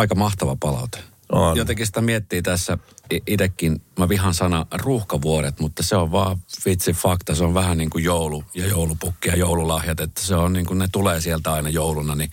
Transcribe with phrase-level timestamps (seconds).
[0.00, 0.98] aika mahtava palaute.
[1.32, 1.56] On.
[1.56, 2.78] Jotenkin sitä miettii tässä
[3.26, 7.90] itsekin, mä vihan sana ruuhkavuodet, mutta se on vaan vitsi fakta, se on vähän niin
[7.90, 11.68] kuin joulu ja joulupukki ja joululahjat, että se on niin kuin ne tulee sieltä aina
[11.68, 12.30] jouluna, niin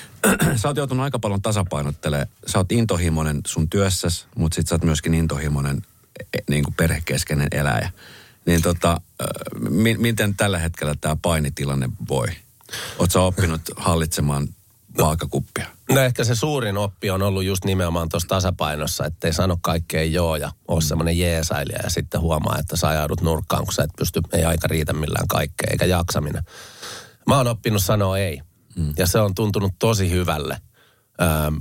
[0.56, 2.28] sä oot joutunut aika paljon tasapainottelemaan.
[2.46, 5.82] Sä oot intohimoinen sun työssäs, mutta sit sä oot myöskin intohimoinen
[6.34, 7.92] e, niin kuin perhekeskeinen eläjä.
[8.46, 9.00] Niin tota,
[9.70, 12.26] mi- miten tällä hetkellä tämä painitilanne voi?
[12.98, 14.48] Oletko oppinut hallitsemaan
[14.98, 15.66] vaakakuppia?
[15.90, 20.04] No ehkä se suurin oppi on ollut just nimenomaan tuossa tasapainossa, että ei sano kaikkea
[20.04, 20.84] joo ja ole mm.
[20.84, 24.68] semmoinen jeesailija ja sitten huomaa, että sä ajaudut nurkkaan, kun sä et pysty, ei aika
[24.68, 26.44] riitä millään kaikkea, eikä jaksaminen.
[27.26, 28.40] Mä oon oppinut sanoa ei.
[28.76, 28.94] Mm.
[28.96, 30.58] Ja se on tuntunut tosi hyvälle.
[31.22, 31.56] Ähm,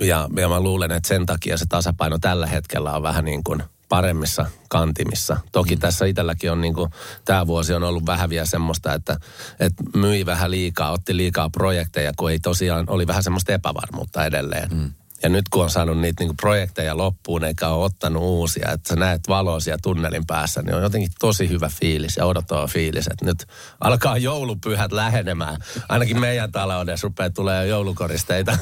[0.00, 3.62] ja, ja mä luulen, että sen takia se tasapaino tällä hetkellä on vähän niin kuin
[3.92, 5.36] paremmissa kantimissa.
[5.52, 5.80] Toki mm.
[5.80, 6.90] tässä itselläkin on niin kuin,
[7.24, 9.16] tämä vuosi on ollut vähän vielä semmoista, että,
[9.60, 14.68] että myi vähän liikaa, otti liikaa projekteja, kun ei tosiaan, oli vähän semmoista epävarmuutta edelleen.
[14.74, 14.92] Mm.
[15.22, 18.96] Ja nyt kun on saanut niitä niin projekteja loppuun eikä ole ottanut uusia, että sä
[18.96, 23.46] näet valoisia tunnelin päässä, niin on jotenkin tosi hyvä fiilis ja odottava fiilis, että nyt
[23.80, 25.56] alkaa joulupyhät lähenemään.
[25.88, 28.58] Ainakin meidän taloudessa rupeaa tulee joulukoristeita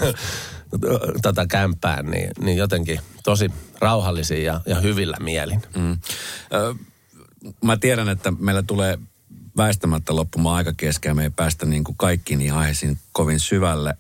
[1.23, 5.63] tätä kämpään, niin, niin jotenkin tosi rauhallisia ja, ja hyvillä mielin.
[5.77, 5.99] Mm.
[6.53, 6.75] Ö,
[7.65, 8.99] mä tiedän, että meillä tulee
[9.57, 11.15] väistämättä loppumaan aika keskeä.
[11.15, 13.97] Me ei päästä niin kuin kaikkiin niihin aiheisiin kovin syvälle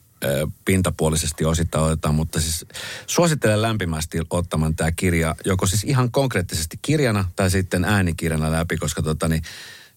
[0.65, 2.67] pintapuolisesti osittain otetaan, mutta siis
[3.07, 9.03] suosittelen lämpimästi ottamaan tämä kirja, joko siis ihan konkreettisesti kirjana tai sitten äänikirjana läpi, koska
[9.03, 9.43] tota niin,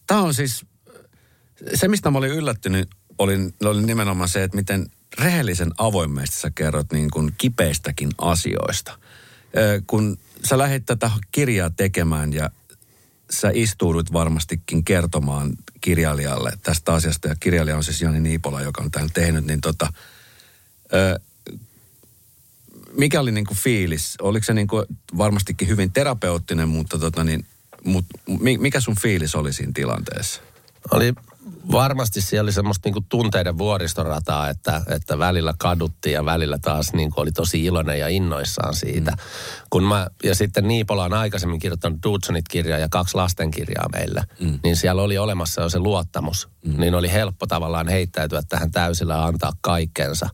[0.07, 0.65] tämä on siis,
[1.73, 6.91] se mistä mä olin yllättynyt, oli, oli nimenomaan se, että miten rehellisen avoimesti sä kerrot
[6.91, 8.99] niin kuin kipeistäkin asioista.
[9.87, 12.49] Kun sä lähdit tätä kirjaa tekemään ja
[13.31, 18.91] sä istuudut varmastikin kertomaan kirjailijalle tästä asiasta, ja kirjailija on siis Jani Niipola, joka on
[18.91, 19.93] tämän tehnyt, niin tota,
[20.95, 21.19] ö,
[22.97, 24.15] mikä oli niin kuin fiilis?
[24.21, 24.85] Oliko se niin kuin
[25.17, 27.45] varmastikin hyvin terapeuttinen, mutta tota niin,
[27.83, 28.05] mut,
[28.59, 30.41] mikä sun fiilis oli siinä tilanteessa?
[30.91, 31.13] Oli
[31.71, 37.21] varmasti siellä oli semmoista niinku tunteiden vuoristorataa, että, että välillä kaduttiin ja välillä taas niinku
[37.21, 39.11] oli tosi iloinen ja innoissaan siitä.
[39.11, 39.17] Mm.
[39.69, 44.59] Kun mä, ja sitten Niipola on aikaisemmin kirjoittanut Dudesonit-kirjaa ja kaksi lastenkirjaa meille, mm.
[44.63, 46.49] niin siellä oli olemassa jo se luottamus.
[46.65, 46.79] Mm.
[46.79, 50.29] Niin oli helppo tavallaan heittäytyä tähän täysillä ja antaa kaikkensa.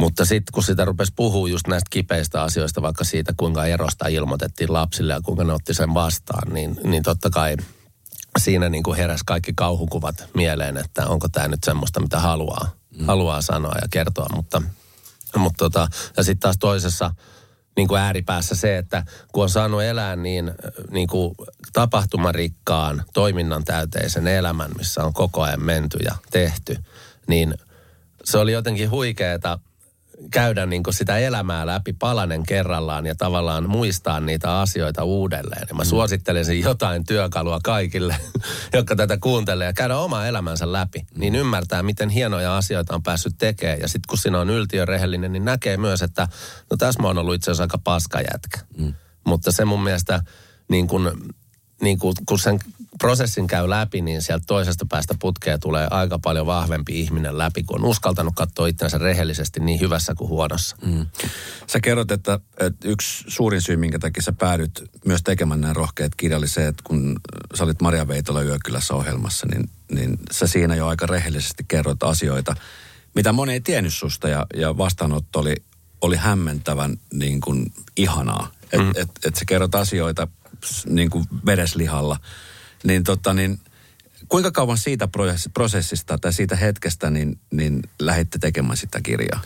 [0.00, 4.72] Mutta sitten kun sitä rupesi puhua just näistä kipeistä asioista, vaikka siitä kuinka erosta ilmoitettiin
[4.72, 7.56] lapsille ja kuinka ne otti sen vastaan, niin, niin totta kai–
[8.38, 13.06] siinä niin kuin heräsi kaikki kauhukuvat mieleen, että onko tämä nyt semmoista, mitä haluaa, mm.
[13.06, 14.26] haluaa sanoa ja kertoa.
[14.34, 14.62] Mutta,
[15.36, 17.14] mutta tota, ja sitten taas toisessa
[17.76, 20.52] niin kuin ääripäässä se, että kun on saanut elää niin,
[20.90, 21.34] niin kuin
[21.72, 26.76] tapahtumarikkaan, toiminnan täyteisen elämän, missä on koko ajan menty ja tehty,
[27.26, 27.54] niin
[28.24, 29.58] se oli jotenkin huikeeta
[30.30, 35.66] käydä niin kuin sitä elämää läpi palanen kerrallaan ja tavallaan muistaa niitä asioita uudelleen.
[35.68, 35.86] Ja mä mm.
[35.86, 38.16] suosittelisin jotain työkalua kaikille,
[38.76, 40.98] jotka tätä kuuntelee ja käydä oma elämänsä läpi.
[40.98, 41.20] Mm.
[41.20, 43.80] Niin ymmärtää, miten hienoja asioita on päässyt tekemään.
[43.80, 46.28] Ja sitten kun siinä on yltiö rehellinen, niin näkee myös, että
[46.70, 48.58] no tässä mä oon ollut itse asiassa aika paskajätkä.
[48.78, 48.94] Mm.
[49.26, 50.22] Mutta se mun mielestä
[50.68, 51.32] niin kun,
[51.80, 52.58] niin kun, kun sen
[53.00, 57.80] prosessin käy läpi, niin sieltä toisesta päästä putkea tulee aika paljon vahvempi ihminen läpi, kun
[57.80, 60.76] on uskaltanut katsoa itsensä rehellisesti niin hyvässä kuin huonossa.
[60.84, 61.06] Mm.
[61.66, 66.14] Sä kerrot, että, että yksi suurin syy, minkä takia sä päädyt myös tekemään nämä rohkeat
[66.14, 67.20] kirja, oli se, että kun
[67.54, 72.54] sä olit Maria Veitola Yökylässä ohjelmassa, niin, niin sä siinä jo aika rehellisesti kerroit asioita,
[73.14, 75.56] mitä moni ei tiennyt susta ja, ja vastaanotto oli,
[76.00, 78.50] oli hämmentävän niin kuin ihanaa.
[78.62, 78.92] Että mm.
[78.96, 80.28] et, et sä kerrot asioita
[80.86, 82.16] niin kuin vedeslihalla–
[82.84, 83.60] niin, tota, niin
[84.28, 85.08] kuinka kauan siitä
[85.54, 89.40] prosessista tai siitä hetkestä niin, niin lähditte tekemään sitä kirjaa?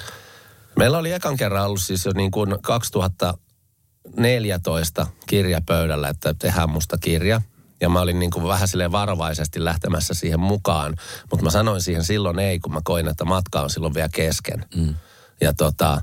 [0.78, 6.98] Meillä oli ekan kerran ollut siis jo niin kuin 2014 kirja pöydällä, että tehdään musta
[6.98, 7.41] kirja.
[7.80, 10.94] Ja mä olin niin kuin vähän silleen varovaisesti lähtemässä siihen mukaan.
[11.30, 14.64] Mutta mä sanoin siihen silloin ei, kun mä koin, että matka on silloin vielä kesken.
[14.76, 14.94] Mm.
[15.41, 16.03] Ja tota,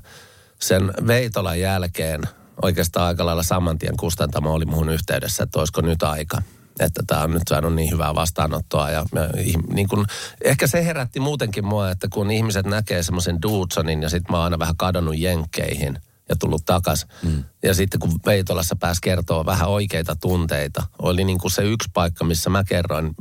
[0.58, 2.22] sen Veitolan jälkeen
[2.62, 6.42] oikeastaan aika lailla saman tien kustantamo oli muhun yhteydessä, että olisiko nyt aika
[6.80, 8.90] että tämä on nyt saanut niin hyvää vastaanottoa.
[8.90, 9.28] Ja, ja
[9.72, 10.06] niin kun,
[10.44, 14.44] ehkä se herätti muutenkin mua, että kun ihmiset näkee semmoisen Dudsonin ja sitten mä oon
[14.44, 15.98] aina vähän kadonnut jenkkeihin
[16.28, 17.06] ja tullut takas.
[17.22, 17.44] Mm.
[17.62, 22.24] Ja sitten kun Veitolassa pääsi kertoa vähän oikeita tunteita, oli niin kuin se yksi paikka,
[22.24, 23.14] missä mä kerroin,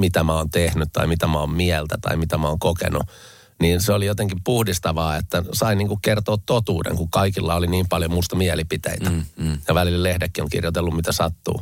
[0.00, 3.02] mitä mä oon tehnyt tai mitä mä oon mieltä tai mitä mä oon kokenut
[3.60, 7.88] niin se oli jotenkin puhdistavaa, että sain niin kuin kertoa totuuden, kun kaikilla oli niin
[7.88, 9.10] paljon musta mielipiteitä.
[9.10, 9.58] Mm, mm.
[9.68, 11.60] Ja välillä lehdekin on kirjoitellut, mitä sattuu.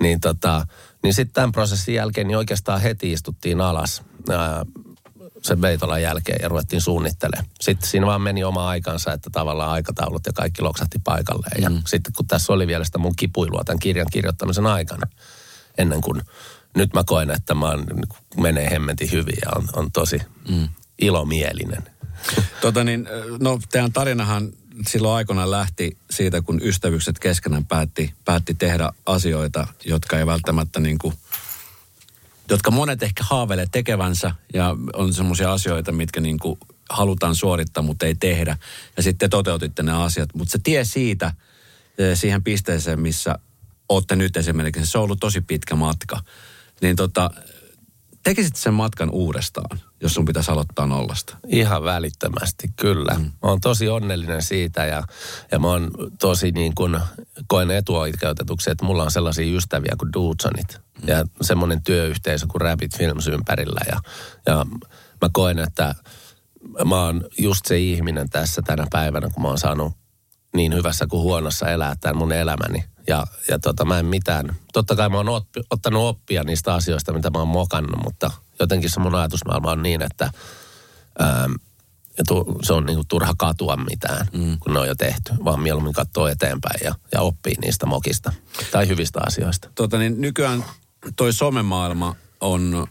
[0.00, 0.66] Niin, tota,
[1.02, 4.02] niin sitten tämän prosessin jälkeen niin oikeastaan heti istuttiin alas.
[4.30, 4.64] Ää,
[5.42, 7.46] sen Veitolan jälkeen ja ruvettiin suunnittelemaan.
[7.60, 11.62] Sitten siinä vaan meni oma aikansa, että tavallaan aikataulut ja kaikki loksahti paikalleen.
[11.62, 11.82] Ja mm.
[11.86, 15.06] sitten kun tässä oli vielä sitä mun kipuilua tämän kirjan kirjoittamisen aikana,
[15.78, 16.22] ennen kuin
[16.76, 17.86] nyt mä koen, että mä oon,
[18.36, 20.68] menee hemmetin hyvin ja on, on tosi mm.
[21.02, 21.82] Ilomielinen.
[22.60, 23.08] Tota niin,
[23.40, 24.52] no teidän tarinahan
[24.88, 30.98] silloin aikoinaan lähti siitä, kun ystävykset keskenään päätti, päätti tehdä asioita, jotka ei välttämättä niin
[30.98, 31.14] kuin,
[32.50, 36.58] jotka monet ehkä haaveilee tekevänsä ja on semmoisia asioita, mitkä niin kuin
[36.90, 38.58] halutaan suorittaa, mutta ei tehdä.
[38.96, 40.28] Ja sitten toteutitte ne asiat.
[40.34, 41.32] Mutta se tie siitä
[42.14, 43.38] siihen pisteeseen, missä
[43.88, 46.20] olette nyt esimerkiksi, se on ollut tosi pitkä matka.
[46.80, 47.30] Niin tota,
[48.22, 51.36] tekisit sen matkan uudestaan, jos sun pitäisi aloittaa nollasta?
[51.46, 53.14] Ihan välittömästi, kyllä.
[53.18, 53.24] Mm.
[53.24, 55.02] Mä oon tosi onnellinen siitä ja,
[55.52, 55.90] ja mä oon
[56.20, 57.00] tosi niin kuin,
[57.46, 61.08] koen etuoikeutetuksi, että mulla on sellaisia ystäviä kuin Dudsonit mm.
[61.08, 63.80] ja semmoinen työyhteisö kuin Rabbit Films ympärillä.
[63.88, 64.00] Ja,
[64.46, 64.66] ja
[65.20, 65.94] mä koen, että
[66.84, 69.92] mä oon just se ihminen tässä tänä päivänä, kun mä oon saanut
[70.56, 72.84] niin hyvässä kuin huonossa elää tämän mun elämäni.
[73.06, 77.12] Ja, ja tota, mä en mitään, totta kai mä oon oppi, ottanut oppia niistä asioista,
[77.12, 80.30] mitä mä oon mokannut, mutta jotenkin se mun ajatusmaailma on niin, että
[81.18, 81.48] ää,
[82.28, 84.58] tu, se on niinku turha katua mitään, mm.
[84.58, 88.32] kun ne on jo tehty, vaan mieluummin katsoo eteenpäin ja, ja oppii niistä mokista
[88.72, 89.70] tai hyvistä asioista.
[89.74, 90.64] Tota niin, nykyään
[91.16, 92.86] toi somemaailma on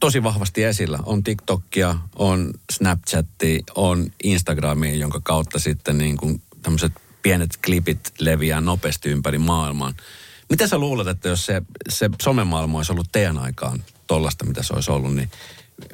[0.00, 0.98] tosi vahvasti esillä.
[1.06, 8.60] On TikTokia, on Snapchatti, on Instagramia, jonka kautta sitten niin kuin tämmöiset pienet klipit leviää
[8.60, 9.94] nopeasti ympäri maailman.
[10.50, 14.72] Mitä sä luulet, että jos se, se somemaailma olisi ollut teidän aikaan tollasta, mitä se
[14.72, 15.30] olisi ollut, niin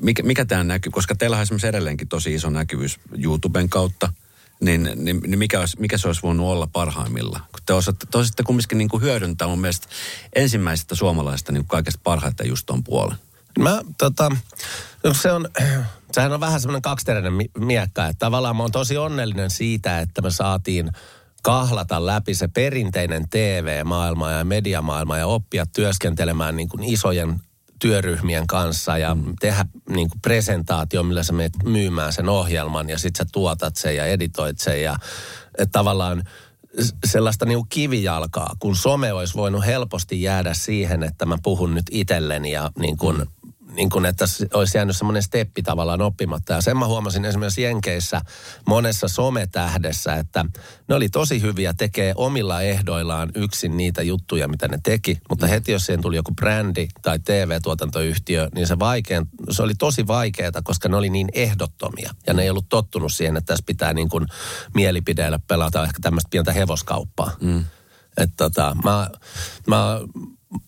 [0.00, 0.92] mikä, mikä tämä näkyy?
[0.92, 4.12] Koska teillä on esimerkiksi edelleenkin tosi iso näkyvyys YouTuben kautta,
[4.60, 7.40] niin, niin, niin mikä, olisi, mikä se olisi voinut olla parhaimmilla?
[7.52, 9.88] Kun te osaatte, te osaatte kumminkin niin kuin hyödyntää mun mielestä
[10.32, 13.16] ensimmäisestä suomalaisesta niin kaikesta parhaita just ton puolen.
[13.58, 14.36] Mä tota,
[15.04, 15.48] no se on,
[16.12, 20.31] sehän on vähän semmoinen kaksiteräinen miekka, että tavallaan mä oon tosi onnellinen siitä, että me
[20.31, 20.90] saatiin
[21.43, 27.40] kahlata läpi se perinteinen TV-maailma ja mediamaailma ja oppia työskentelemään niin kuin isojen
[27.79, 29.35] työryhmien kanssa ja mm.
[29.40, 33.96] tehdä niin kuin presentaatio, millä sä menet myymään sen ohjelman ja sit sä tuotat sen
[33.96, 34.96] ja editoit sen ja
[35.73, 36.23] tavallaan
[37.06, 41.87] sellaista niin kuin kivijalkaa, kun some olisi voinut helposti jäädä siihen, että mä puhun nyt
[41.91, 43.26] itselleni ja niin kuin mm
[43.73, 44.25] niin kuin, että
[44.55, 46.53] olisi jäänyt semmoinen steppi tavallaan oppimatta.
[46.53, 48.20] Ja sen mä huomasin esimerkiksi Jenkeissä
[48.67, 50.44] monessa sometähdessä, että
[50.88, 55.19] ne oli tosi hyviä, tekee omilla ehdoillaan yksin niitä juttuja, mitä ne teki.
[55.29, 55.50] Mutta mm.
[55.50, 60.62] heti jos siihen tuli joku brändi tai TV-tuotantoyhtiö, niin se, vaikein, se oli tosi vaikeaa,
[60.65, 62.15] koska ne oli niin ehdottomia.
[62.26, 64.26] Ja ne ei ollut tottunut siihen, että tässä pitää niin kuin
[64.75, 67.37] mielipideillä pelata ehkä tämmöistä pientä hevoskauppaa.
[67.41, 67.65] Mm.
[68.17, 69.11] Että tota, mä,
[69.67, 70.00] mä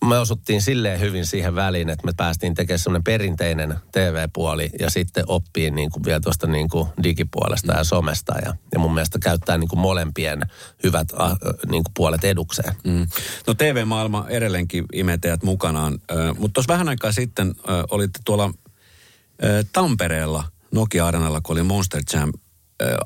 [0.05, 5.25] me osuttiin silleen hyvin siihen väliin, että me päästiin tekemään semmoinen perinteinen TV-puoli ja sitten
[5.27, 8.35] oppii niin kuin vielä tuosta niin kuin digipuolesta ja somesta.
[8.45, 10.41] Ja, ja mun mielestä käyttää niin kuin molempien
[10.83, 11.31] hyvät äh,
[11.71, 12.75] niin kuin puolet edukseen.
[12.85, 13.07] Mm.
[13.47, 18.45] No TV-maailma edelleenkin imee teidät mukanaan, äh, mutta tuossa vähän aikaa sitten äh, olitte tuolla
[18.45, 20.45] äh, Tampereella
[20.75, 22.33] Nokia-arenalla, kun oli Monster Jam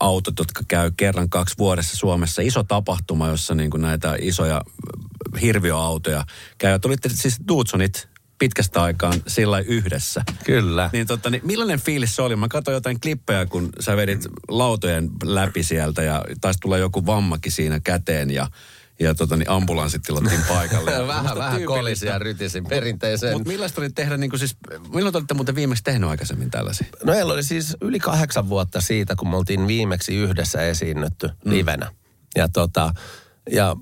[0.01, 2.43] autot, jotka käy kerran kaksi vuodessa Suomessa.
[2.43, 4.61] Iso tapahtuma, jossa niin kuin näitä isoja
[5.41, 6.25] hirviöautoja
[6.59, 6.79] käy.
[6.79, 8.09] Tulitte siis Dudsonit
[8.39, 10.23] pitkästä aikaan sillä yhdessä.
[10.45, 10.91] Kyllä.
[10.93, 12.37] Niin, totta, niin millainen fiilis se oli?
[12.37, 17.53] Mä katsoin jotain klippejä, kun sä vedit lautojen läpi sieltä ja taisi tulla joku vammakin
[17.53, 18.47] siinä käteen ja
[19.01, 21.07] ja tota, niin ambulanssit tilattiin paikalle.
[21.07, 23.33] vähän vähän kolisi ja rytisin perinteiseen.
[23.33, 24.57] Mutta millaista oli tehdä, niin siis,
[24.95, 26.87] milloin te olitte muuten viimeksi tehnyt aikaisemmin tällaisia?
[27.05, 31.51] No meillä oli siis yli kahdeksan vuotta siitä, kun me oltiin viimeksi yhdessä esiinnytty mm.
[31.51, 31.93] livenä.
[32.37, 32.95] Ja, tota,
[33.51, 33.77] ja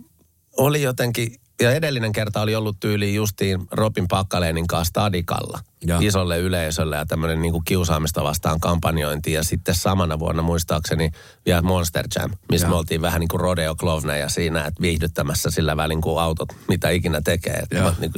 [0.56, 5.98] oli jotenkin ja edellinen kerta oli ollut tyyli justiin Robin Pakkaleenin kanssa Stadikalla ja.
[6.00, 9.32] isolle yleisölle ja tämmöinen niin kuin kiusaamista vastaan kampanjointi.
[9.32, 11.10] Ja sitten samana vuonna muistaakseni
[11.46, 12.70] vielä Monster Jam, missä ja.
[12.70, 13.74] me oltiin vähän niin kuin rodeo
[14.18, 17.54] ja siinä, että viihdyttämässä sillä välin kuin autot, mitä ikinä tekee.
[17.62, 18.12] Että niin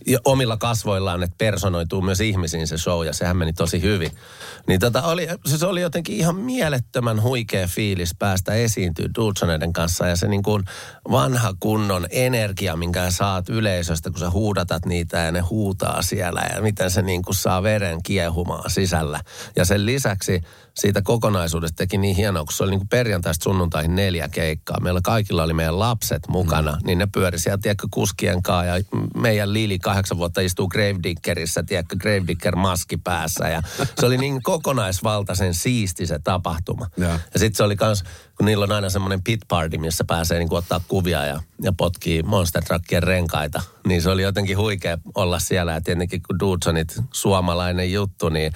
[0.00, 4.10] onkin omilla kasvoillaan, että personoituu myös ihmisiin se show ja sehän meni tosi hyvin.
[4.66, 10.16] Niin tota oli, se oli jotenkin ihan mielettömän huikea fiilis päästä esiintyä Dulconeiden kanssa ja
[10.16, 10.64] se niin kuin
[11.10, 16.62] vanha kunnon energia, minkä saat yleisöstä, kun sä huudatat niitä ja ne huutaa siellä ja
[16.62, 19.20] miten se niin kuin saa veren kiehumaan sisällä.
[19.56, 20.40] Ja sen lisäksi
[20.74, 24.80] siitä kokonaisuudesta teki niin hienoa, kun se oli niin kuin perjantaista sunnuntaihin neljä keikkaa.
[24.80, 26.86] Meillä kaikilla oli meidän lapset mukana, mm.
[26.86, 28.64] niin ne pyöri siellä, tiedätkö, kuskien kanssa.
[28.64, 28.74] Ja
[29.16, 33.48] meidän Lili kahdeksan vuotta istuu Gravediggerissä, tiedätkö, Gravedigger maski päässä.
[33.48, 33.62] Ja
[34.00, 36.86] se oli niin kokonaisvaltaisen siisti se tapahtuma.
[36.96, 38.04] Ja, ja sitten se oli kans,
[38.40, 41.72] kun niillä on aina semmoinen pit party, missä pääsee niin kuin ottaa kuvia ja, ja
[41.72, 45.72] potkii Monster Truckien renkaita niin se oli jotenkin huikea olla siellä.
[45.72, 48.52] Ja tietenkin kun Dudsonit suomalainen juttu, niin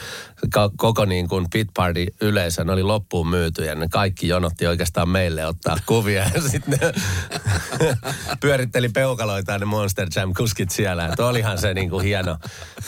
[0.77, 5.47] koko niin kuin pit party yleisö oli loppuun myyty ja ne kaikki jonotti oikeastaan meille
[5.47, 6.25] ottaa kuvia.
[6.35, 6.93] Ja sitten ne
[8.41, 11.07] pyöritteli peukaloita ne Monster Jam kuskit siellä.
[11.07, 12.39] Että olihan se niin kuin hieno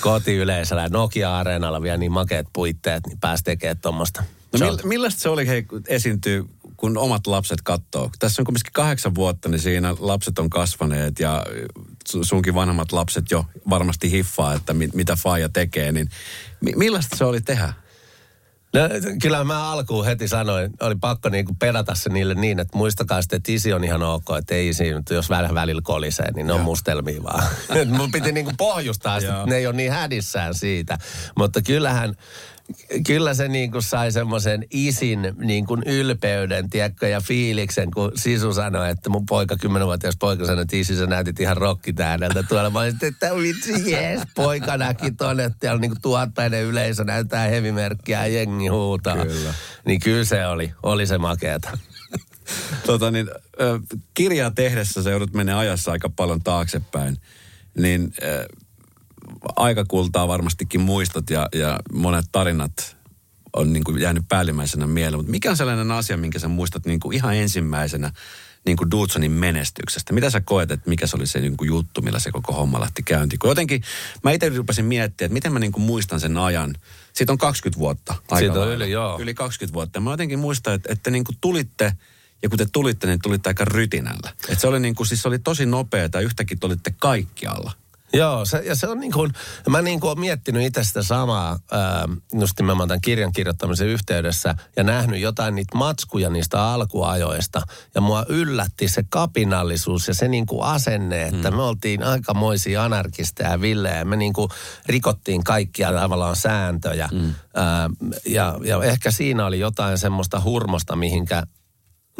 [0.01, 0.89] kotiyleisöllä.
[0.89, 4.25] Nokia-areenalla vielä niin makeat puitteet, niin pääsi tekemään tuommoista.
[4.53, 6.45] No mill, millaista se oli, hei, esiintyy
[6.77, 8.11] kun omat lapset katsoo.
[8.19, 11.43] Tässä on kumminkin kahdeksan vuotta, niin siinä lapset on kasvaneet ja
[12.23, 15.93] sunkin vanhemmat lapset jo varmasti hiffaa, että mit, mitä Faija tekee.
[15.93, 16.09] Niin
[16.61, 17.73] mi, millaista se oli tehdä?
[18.75, 18.81] No,
[19.23, 23.37] kyllä mä alkuun heti sanoin, oli pakko niinku pedata se niille niin, että muistakaa sitten,
[23.37, 26.61] että isi on ihan ok, että ei isi, jos välillä välillä kolisee, niin ne on
[26.61, 27.45] mustelmia vaan.
[27.99, 30.99] Mun piti niinku pohjustaa sitä, että ne ei ole niin hädissään siitä.
[31.37, 32.15] Mutta kyllähän
[33.07, 38.53] kyllä se niin kuin sai semmoisen isin niin kuin ylpeyden, tiedätkö, ja fiiliksen, kun Sisu
[38.53, 42.71] sanoi, että mun poika, kymmenenvuotias poika sanoi, että isi, sä näytit ihan rokkitääneltä tuolla.
[42.71, 47.49] Mä olisin, että vitsi, jees, poika näki tonne, että siellä niin kuin tuhatpäinen yleisö näyttää
[47.49, 49.17] hevimerkkiä ja jengi huutaa.
[49.17, 49.55] Kyllä.
[49.87, 51.79] Niin kyllä se oli, oli se makeeta.
[52.87, 53.31] tota niin,
[54.15, 57.17] kirjaa tehdessä se joudut menee ajassa aika paljon taaksepäin.
[57.79, 58.13] Niin
[59.57, 62.97] aikakultaa varmastikin muistot ja, ja monet tarinat
[63.57, 65.19] on niin kuin jäänyt päällimmäisenä mieleen.
[65.19, 68.13] Mutta mikä on sellainen asia, minkä sä muistat niin kuin ihan ensimmäisenä
[68.67, 70.13] niin kuin Dudsonin menestyksestä?
[70.13, 72.81] Mitä sä koet, että mikä se oli se niin kuin juttu, millä se koko homma
[72.81, 73.39] lähti käyntiin?
[73.39, 73.83] Kun jotenkin
[74.25, 76.75] mä itse rupesin miettimään, että miten mä niin kuin muistan sen ajan.
[77.13, 78.15] Siitä on 20 vuotta.
[78.39, 79.19] Siitä on yli, joo.
[79.21, 80.01] Yli 20 vuotta.
[80.01, 81.93] Mä jotenkin muistan, että, että niin kuin tulitte
[82.43, 84.33] ja kun te tulitte, niin tulitte aika rytinällä.
[84.49, 87.73] Et se oli niin kuin, siis oli tosi nopeaa, yhtäkkiä tulitte kaikkialla.
[88.13, 89.33] Joo, se, ja se on niin kuin,
[89.69, 92.09] mä niin kuin olen miettinyt itse sitä samaa ää,
[92.41, 97.63] just nimenomaan tämän kirjan kirjoittamisen yhteydessä ja nähnyt jotain niitä matskuja niistä alkuajoista.
[97.95, 101.57] Ja mua yllätti se kapinallisuus ja se niin kuin asenne, että mm.
[101.57, 104.05] me oltiin aikamoisia anarkisteja ja villejä.
[104.05, 104.49] Me niin kuin
[104.87, 107.09] rikottiin kaikkia tavallaan sääntöjä.
[107.13, 107.35] Mm.
[107.55, 107.91] Ää,
[108.27, 111.43] ja, ja ehkä siinä oli jotain semmoista hurmosta, mihinkä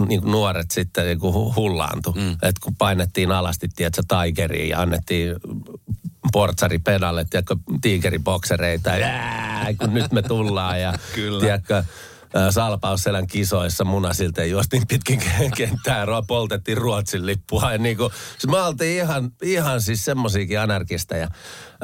[0.09, 2.13] niin kuin nuoret sitten niin kuin hullaantui.
[2.15, 2.33] Mm.
[2.33, 5.37] Että kun painettiin alasti, tiedätkö, Tigeriin ja annettiin
[6.33, 8.91] portsaripedalle, tiedätkö, tiigeriboksereita.
[8.91, 9.09] Ja
[9.79, 11.41] kun nyt me tullaan ja Kyllä.
[11.41, 11.85] tiedätkö,
[12.51, 15.23] salpausselän kisoissa munasilta juostiin pitkin
[15.57, 17.73] kenttää, poltettiin Ruotsin lippua.
[17.73, 21.29] Ja niin kuin, siis me oltiin ihan, ihan siis semmoisiakin anarkisteja.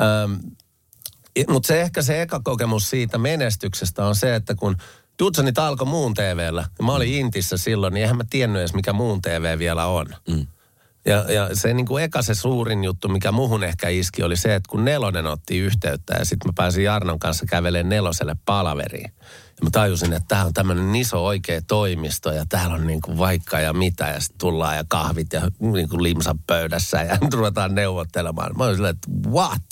[0.00, 0.32] Ähm,
[1.48, 4.76] Mutta se ehkä se eka kokemus siitä menestyksestä on se, että kun–
[5.18, 6.64] Dudsonit alkoi muun TVllä.
[6.82, 10.06] Mä olin Intissä silloin, niin eihän mä tiennyt edes, mikä muun TV vielä on.
[10.28, 10.46] Mm.
[11.04, 14.54] Ja, ja se niin kuin eka se suurin juttu, mikä muhun ehkä iski, oli se,
[14.54, 19.12] että kun Nelonen otti yhteyttä ja sitten mä pääsin Jarnon kanssa kävelemään Neloselle palaveriin
[19.62, 23.60] mä tajusin, että tämä on tämmöinen iso oikea toimisto ja täällä on niin kuin vaikka
[23.60, 28.52] ja mitä ja sitten tullaan ja kahvit ja niin kuin limsan pöydässä ja ruvetaan neuvottelemaan.
[28.58, 29.62] Mä olin silleen, että what?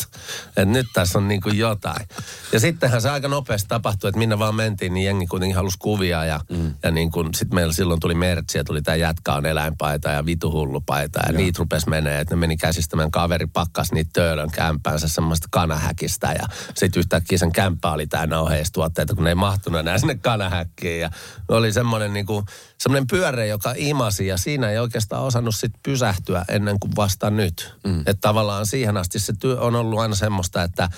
[0.49, 2.09] Että nyt tässä on niin kuin jotain.
[2.53, 6.25] Ja sittenhän se aika nopeasti tapahtui, että minne vaan mentiin, niin jengi kuitenkin halusi kuvia
[6.25, 6.75] ja, mm.
[6.83, 10.27] ja niin kuin sitten meillä silloin tuli mertsi ja tuli tämä jätkä on eläinpaita ja
[10.27, 11.39] vituhullupaita ja, ja.
[11.39, 16.49] niitä rupesi menee, että ne meni käsistämään kaveri pakkas niitä töölön kämpäänsä semmoista kanahäkistä ja
[16.75, 21.01] sitten yhtäkkiä sen kämppä oli täynnä oheistuotteita, kun ne ei mahtunut enää sinne kanahäkkiin.
[21.01, 21.11] Ja
[21.49, 22.45] oli semmoinen niin kuin,
[22.79, 27.75] semmoinen pyöre, joka imasi ja siinä ei oikeastaan osannut sit pysähtyä ennen kuin vasta nyt.
[27.85, 28.01] Mm.
[28.01, 30.89] Että tavallaan siihen asti se työ on ollut aina semmoista, että,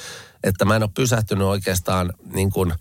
[0.44, 2.72] että mä en ole pysähtynyt oikeastaan niin kuin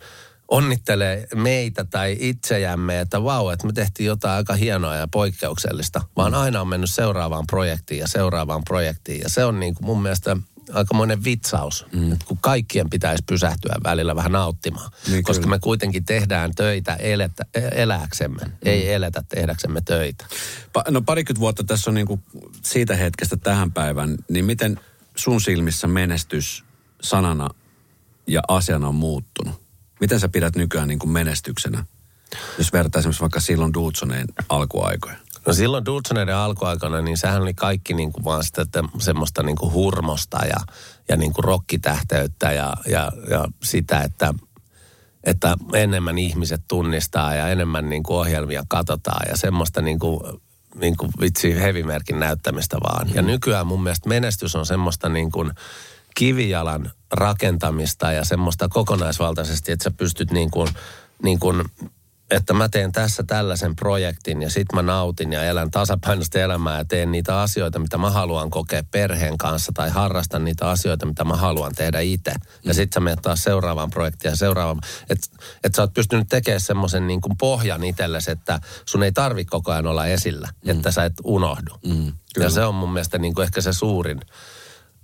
[0.52, 6.36] onnittelee meitä tai itsejämme, että vau, että me tehtiin jotain aika hienoa ja poikkeuksellista, vaan
[6.36, 9.22] aina on mennyt seuraavaan projektiin ja seuraavaan projektiin.
[9.22, 10.38] Ja se on niin kuin mun mielestä
[10.74, 12.12] aikamoinen vitsaus, mm.
[12.12, 14.92] että kun kaikkien pitäisi pysähtyä välillä vähän nauttimaan.
[15.08, 15.56] Niin koska kyllä.
[15.56, 18.52] me kuitenkin tehdään töitä eletä, elääksemme, mm.
[18.66, 20.26] ei eletä tehdäksemme töitä.
[20.78, 22.20] Pa- no parikymmentä vuotta tässä on niinku
[22.64, 24.80] siitä hetkestä tähän päivään, niin miten
[25.16, 26.64] sun silmissä menestys
[27.02, 27.50] sanana
[28.28, 29.62] ja asiana on muuttunut?
[30.00, 31.86] Miten sä pidät nykyään niin kuin menestyksenä,
[32.58, 35.16] jos vertaa esimerkiksi vaikka silloin Dudsoneen alkuaikoja?
[35.48, 39.56] No silloin Dudsoneiden alkuaikana, niin sehän oli kaikki niin kuin vaan sitä että semmoista niin
[39.56, 40.60] kuin hurmosta ja,
[41.10, 44.34] ja niin kuin rokkitähteyttä ja, ja, ja sitä, että,
[45.24, 50.20] että enemmän ihmiset tunnistaa ja enemmän niin kuin ohjelmia katsotaan ja semmoista niin kuin,
[50.76, 53.08] niin kuin vitsi hevimerkin näyttämistä vaan.
[53.08, 53.16] Mm.
[53.16, 55.52] Ja nykyään mun mielestä menestys on semmoista niin kuin
[56.16, 60.68] kivijalan rakentamista ja semmoista kokonaisvaltaisesti, että sä pystyt niin kuin,
[61.24, 61.64] niin kuin
[62.32, 66.86] että mä teen tässä tällaisen projektin ja sit mä nautin ja elän tasapainoista elämää ja
[66.86, 71.36] teen niitä asioita, mitä mä haluan kokea perheen kanssa tai harrastan niitä asioita, mitä mä
[71.36, 72.32] haluan tehdä itse.
[72.32, 72.38] Mm.
[72.64, 74.80] Ja sit sä menet taas seuraavaan projektiin ja seuraavaan.
[75.10, 75.28] Että
[75.64, 79.72] et sä oot pystynyt tekemään semmoisen niin kuin pohjan itsellesi, että sun ei tarvi koko
[79.72, 80.72] ajan olla esillä, mm.
[80.72, 81.72] että sä et unohdu.
[81.86, 84.22] Mm, ja se on mun mielestä niin kuin ehkä se suurin,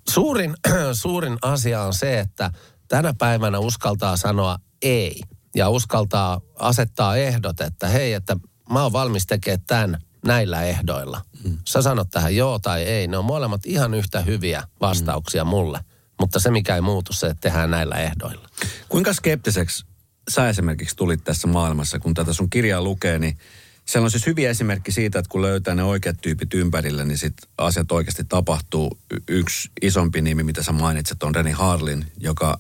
[0.10, 0.56] Suurin,
[1.02, 2.52] suurin asia on se, että
[2.88, 5.22] tänä päivänä uskaltaa sanoa ei.
[5.58, 8.38] Ja uskaltaa asettaa ehdot, että hei, että
[8.70, 11.22] mä oon valmis tekemään tämän näillä ehdoilla.
[11.44, 11.58] Mm.
[11.68, 13.08] Sä sanot tähän joo tai ei.
[13.08, 15.50] Ne on molemmat ihan yhtä hyviä vastauksia mm.
[15.50, 15.80] mulle.
[16.20, 18.50] Mutta se mikä ei muutu, se että tehdään näillä ehdoilla.
[18.90, 19.86] Kuinka skeptiseksi
[20.30, 23.38] sä esimerkiksi tulit tässä maailmassa, kun tätä sun kirjaa lukee, niin
[23.86, 27.34] siellä on siis hyviä esimerkki siitä, että kun löytää ne oikeat tyypit ympärille, niin sit
[27.58, 28.98] asiat oikeasti tapahtuu.
[29.28, 32.60] Yksi isompi nimi, mitä sä mainitset, on Reni Harlin, joka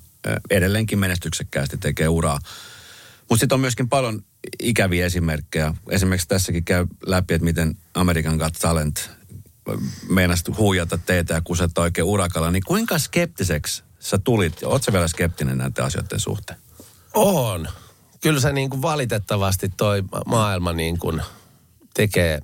[0.49, 2.39] edelleenkin menestyksekkäästi tekee uraa.
[3.29, 4.21] Mutta sitten on myöskin paljon
[4.59, 5.73] ikäviä esimerkkejä.
[5.89, 9.09] Esimerkiksi tässäkin käy läpi, että miten American Got Talent
[10.09, 12.51] meinasi huijata teitä ja kusetta oikein urakalla.
[12.51, 14.63] Niin kuinka skeptiseksi sä tulit?
[14.63, 16.59] Oletko vielä skeptinen näiden asioiden suhteen?
[17.13, 17.67] On.
[18.21, 21.21] Kyllä se niin kuin valitettavasti toi maailma niin kuin
[21.93, 22.41] tekee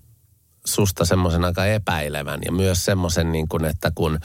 [0.65, 4.19] susta semmoisen aika epäilevän ja myös semmoisen niin kuin, että kun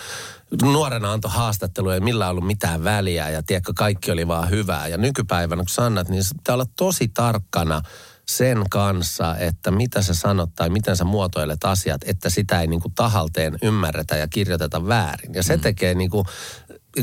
[0.62, 4.88] nuorena antoi haastatteluja, ei millään ollut mitään väliä ja tiedätkö, kaikki oli vaan hyvää.
[4.88, 7.82] Ja nykypäivänä kun sannat, niin pitää olla tosi tarkkana
[8.28, 12.80] sen kanssa, että mitä sä sanot tai miten sä muotoilet asiat, että sitä ei niin
[12.80, 15.34] kuin tahalteen ymmärretä ja kirjoiteta väärin.
[15.34, 15.62] Ja se mm.
[15.62, 16.24] tekee niin kuin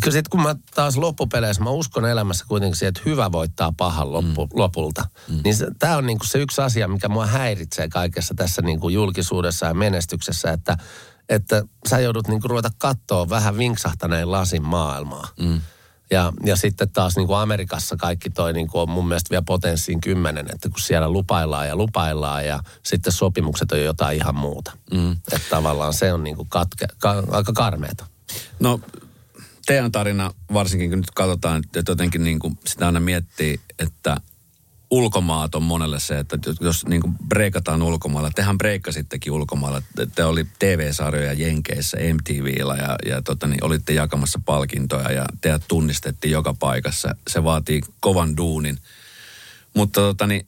[0.04, 4.46] sitten kun mä taas loppupeleissä, mä uskon elämässä kuitenkin siihen, että hyvä voittaa pahan loppu,
[4.46, 4.60] mm.
[4.60, 5.06] lopulta.
[5.30, 5.40] Mm.
[5.44, 9.74] Niin tämä on niinku se yksi asia, mikä mua häiritsee kaikessa tässä niinku julkisuudessa ja
[9.74, 10.78] menestyksessä, että,
[11.30, 15.28] että sä joudut niinku ruveta katsoa vähän vinksahtaneen lasin maailmaa.
[15.40, 15.62] Mm.
[16.12, 19.44] Ja, ja sitten taas niin kuin Amerikassa kaikki toi niin kuin on mun mielestä vielä
[19.48, 24.72] potenssiin kymmenen, että kun siellä lupaillaan ja lupaillaan ja sitten sopimukset on jotain ihan muuta.
[24.92, 25.12] Mm.
[25.12, 28.06] Että tavallaan se on niin kuin katke, ka, aika karmeeta.
[28.60, 28.80] No
[29.66, 34.18] teidän tarina, varsinkin kun nyt katsotaan, että jotenkin niin kuin sitä aina miettii, että
[34.92, 39.82] ulkomaat on monelle se, että jos niin kuin breikataan ulkomailla, tehän breikkasittekin ulkomailla.
[40.16, 46.32] Te oli TV-sarjoja Jenkeissä, MTVllä ja, ja tota, niin olitte jakamassa palkintoja ja teidät tunnistettiin
[46.32, 47.16] joka paikassa.
[47.28, 48.78] Se vaatii kovan duunin.
[49.76, 50.48] Mutta tota, niin,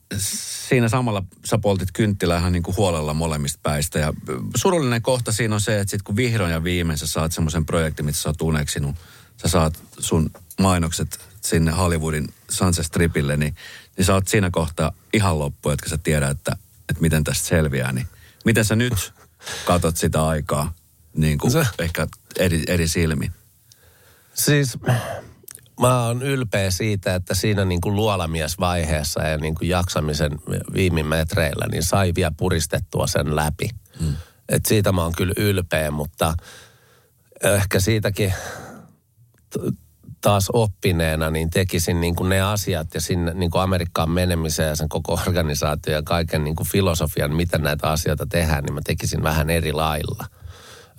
[0.68, 3.98] siinä samalla sä poltit kynttilä ihan niin kuin huolella molemmista päistä.
[3.98, 4.12] Ja
[4.56, 8.06] surullinen kohta siinä on se, että sit kun vihdoin ja viimein sä saat semmoisen projektin,
[8.06, 8.96] mitä sä oot uneksinut,
[9.42, 13.54] sä saat sun mainokset sinne Hollywoodin Sunset Stripille, niin,
[13.96, 16.56] niin sä oot siinä kohtaa ihan loppu, jotka sä tiedät, että,
[16.88, 17.92] että miten tästä selviää.
[17.92, 18.06] Niin
[18.44, 19.12] miten sä nyt
[19.64, 20.72] katot sitä aikaa
[21.16, 21.66] niin kuin se...
[21.78, 22.06] ehkä
[22.38, 23.32] eri, eri silmin?
[24.34, 24.78] Siis
[25.80, 30.32] mä oon ylpeä siitä, että siinä niin kuin luolamiesvaiheessa ja niin kuin jaksamisen
[30.74, 33.68] viimin metreillä, niin sai vielä puristettua sen läpi.
[34.00, 34.16] Hmm.
[34.48, 36.34] Et siitä mä oon kyllä ylpeä, mutta
[37.42, 38.34] ehkä siitäkin
[40.20, 44.76] taas oppineena, niin tekisin niin kuin ne asiat ja sinne niin kuin Amerikkaan menemiseen ja
[44.76, 49.22] sen koko organisaatio ja kaiken niin kuin filosofian, miten näitä asioita tehdään, niin mä tekisin
[49.22, 50.24] vähän eri lailla.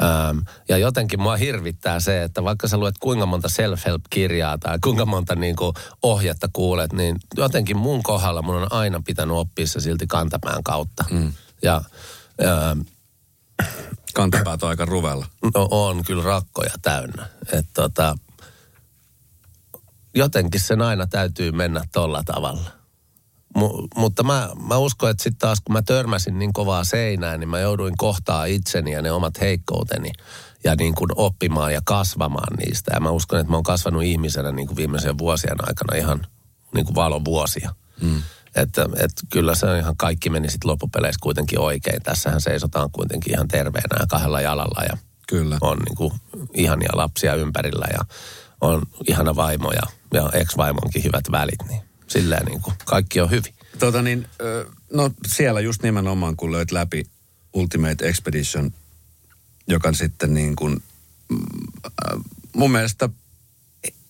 [0.01, 5.05] Öm, ja jotenkin mua hirvittää se, että vaikka sä luet kuinka monta self-help-kirjaa tai kuinka
[5.05, 9.79] monta niin kuin ohjetta kuulet, niin jotenkin mun kohdalla mun on aina pitänyt oppia se
[9.79, 11.05] silti kantapään kautta.
[11.11, 11.33] Mm.
[11.61, 11.81] Ja
[12.41, 12.85] öm,
[14.13, 15.25] Kantapäät on aika ruvella.
[15.55, 17.27] No on kyllä rakkoja täynnä.
[17.51, 18.15] Et tota,
[20.15, 22.78] jotenkin sen aina täytyy mennä tolla tavalla.
[23.57, 27.49] M- mutta mä, mä uskon, että sitten taas kun mä törmäsin niin kovaa seinää, niin
[27.49, 30.11] mä jouduin kohtaa itseni ja ne omat heikkouteni
[30.63, 32.91] ja niin kuin oppimaan ja kasvamaan niistä.
[32.93, 36.27] Ja mä uskon, että mä oon kasvanut ihmisenä niin kuin viimeisen vuosien aikana ihan
[36.73, 37.75] niin kuin valovuosia.
[38.01, 38.21] Mm.
[38.55, 42.01] Että, että kyllä se ihan kaikki meni sitten loppupeleissä kuitenkin oikein.
[42.01, 45.57] Tässähän seisotaan kuitenkin ihan terveenä ja kahdella jalalla ja kyllä.
[45.61, 46.13] on niin kuin
[46.53, 47.99] ihania lapsia ympärillä ja
[48.61, 49.81] on ihana vaimo ja,
[50.13, 53.53] ja ex-vaimonkin hyvät välit, niin silleen niin kuin kaikki on hyvin.
[53.79, 54.27] Tota niin,
[54.93, 57.05] no siellä just nimenomaan kun löit läpi
[57.53, 58.73] Ultimate Expedition,
[59.67, 60.83] joka sitten niin kuin,
[62.55, 63.09] mun mielestä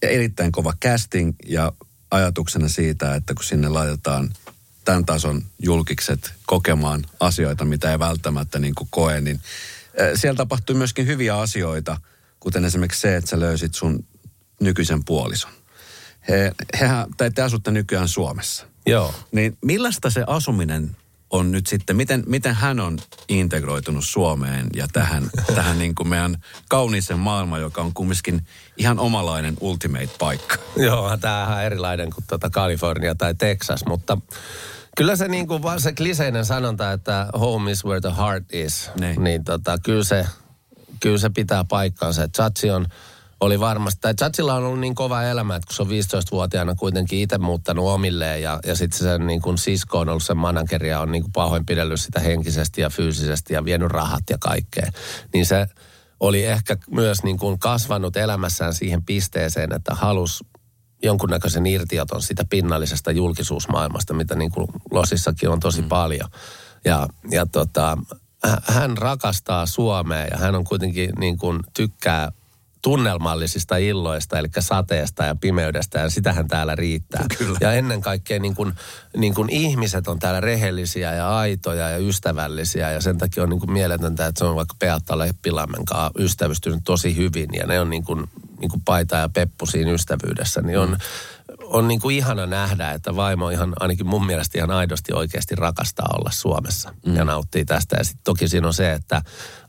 [0.01, 1.71] erittäin kova casting ja
[2.12, 4.33] ajatuksena siitä, että kun sinne laitetaan
[4.85, 9.41] tämän tason julkikset kokemaan asioita, mitä ei välttämättä niin kuin koe, niin
[10.15, 12.01] siellä tapahtui myöskin hyviä asioita,
[12.39, 14.05] kuten esimerkiksi se, että sä löysit sun
[14.59, 15.51] nykyisen puolison.
[16.27, 18.65] He, hehän, tai te asutte nykyään Suomessa.
[18.86, 19.13] Joo.
[19.32, 20.95] Niin millaista se asuminen
[21.29, 26.43] on nyt sitten, miten, miten hän on integroitunut Suomeen ja tähän, tähän niin kuin meidän
[26.69, 28.41] kauniisen maailman, joka on kumminkin
[28.77, 30.55] ihan omalainen ultimate-paikka.
[30.75, 34.17] Joo, tämähän on erilainen kuin tuota Kalifornia tai Texas, mutta
[34.97, 39.23] kyllä se niin kuin se kliseinen sanonta, että home is where the heart is, niin,
[39.23, 40.25] niin tota, kyllä, se,
[40.99, 42.27] kyllä se pitää paikkaansa.
[42.27, 42.88] Chachi on
[43.41, 47.19] oli varmasti, tai Chatsilla on ollut niin kova elämä, että kun se on 15-vuotiaana kuitenkin
[47.19, 50.99] itse muuttanut omilleen ja, ja sitten sen niin kuin sisko on ollut sen manageri ja
[50.99, 54.91] on niin kuin pahoinpidellyt sitä henkisesti ja fyysisesti ja vienyt rahat ja kaikkea.
[55.34, 55.67] Niin se
[56.19, 60.43] oli ehkä myös niin kuin kasvanut elämässään siihen pisteeseen, että halus
[61.04, 65.88] jonkunnäköisen irtioton sitä pinnallisesta julkisuusmaailmasta, mitä niin kuin Losissakin on tosi mm.
[65.88, 66.30] paljon.
[66.86, 67.97] Ja, ja tota,
[68.63, 72.32] hän rakastaa Suomea ja hän on kuitenkin niin kuin tykkää
[72.82, 77.26] tunnelmallisista illoista, eli sateesta ja pimeydestä, ja sitähän täällä riittää.
[77.38, 77.58] Kyllä.
[77.62, 78.74] Ja ennen kaikkea niin kuin,
[79.18, 83.60] niin kuin ihmiset on täällä rehellisiä ja aitoja ja ystävällisiä, ja sen takia on niin
[83.60, 87.89] kuin mieletöntä, että se on vaikka Beatta Leppilammen kanssa ystävystynyt tosi hyvin, ja ne on
[87.89, 90.98] niin kuin, niin kuin paita ja peppu siinä ystävyydessä, niin on, mm
[91.69, 96.10] on niin kuin ihana nähdä, että vaimo ihan, ainakin mun mielestä ihan aidosti oikeasti rakastaa
[96.19, 97.15] olla Suomessa mm.
[97.15, 97.95] ja nauttii tästä.
[97.97, 99.21] Ja sitten toki siinä on se, että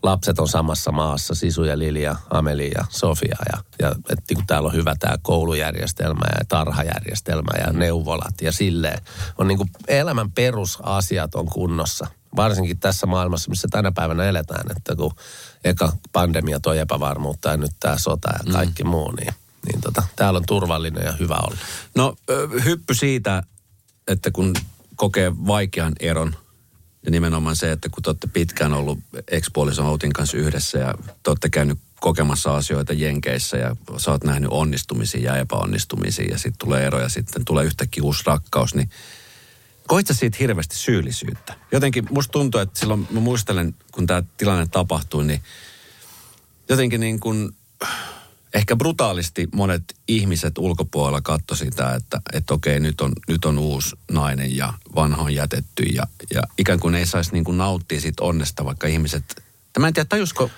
[0.03, 3.37] lapset on samassa maassa, Sisu ja Lilia, Ameli ja Sofia.
[3.53, 8.53] Ja, ja että niin kuin täällä on hyvä tämä koulujärjestelmä ja tarhajärjestelmä ja neuvolat ja
[8.53, 9.03] silleen.
[9.39, 12.07] On niin kuin elämän perusasiat on kunnossa.
[12.37, 15.15] Varsinkin tässä maailmassa, missä tänä päivänä eletään, että kun
[15.65, 18.53] eka pandemia toi epävarmuutta ja nyt tämä sota ja mm.
[18.53, 18.91] kaikki mm.
[18.91, 19.35] muu, niin
[19.67, 21.57] niin tota, täällä on turvallinen ja hyvä olla.
[21.95, 22.17] No
[22.65, 23.43] hyppy siitä,
[24.09, 24.55] että kun
[24.97, 26.37] kokee vaikean eron
[27.05, 31.31] ja nimenomaan se, että kun te olette pitkään ollut ekspuolison Outin kanssa yhdessä ja te
[31.31, 36.87] olette käynyt kokemassa asioita Jenkeissä ja sä oot nähnyt onnistumisia ja epäonnistumisia ja sitten tulee
[36.87, 38.91] eroja, sitten tulee yhtäkkiä uusi rakkaus, niin
[39.87, 41.55] koit sä siitä hirveästi syyllisyyttä?
[41.73, 45.43] Jotenkin musta tuntuu, että silloin mä muistelen, kun tämä tilanne tapahtui, niin
[46.69, 47.57] jotenkin niin kuin
[48.55, 53.97] ehkä brutaalisti monet ihmiset ulkopuolella katto sitä, että, että okei, nyt on, nyt on uusi
[54.13, 58.25] nainen ja vanha on jätetty ja, ja ikään kuin ei saisi niin kuin nauttia siitä
[58.25, 59.43] onnesta, vaikka ihmiset,
[59.79, 60.51] mä en tiedä, tajusko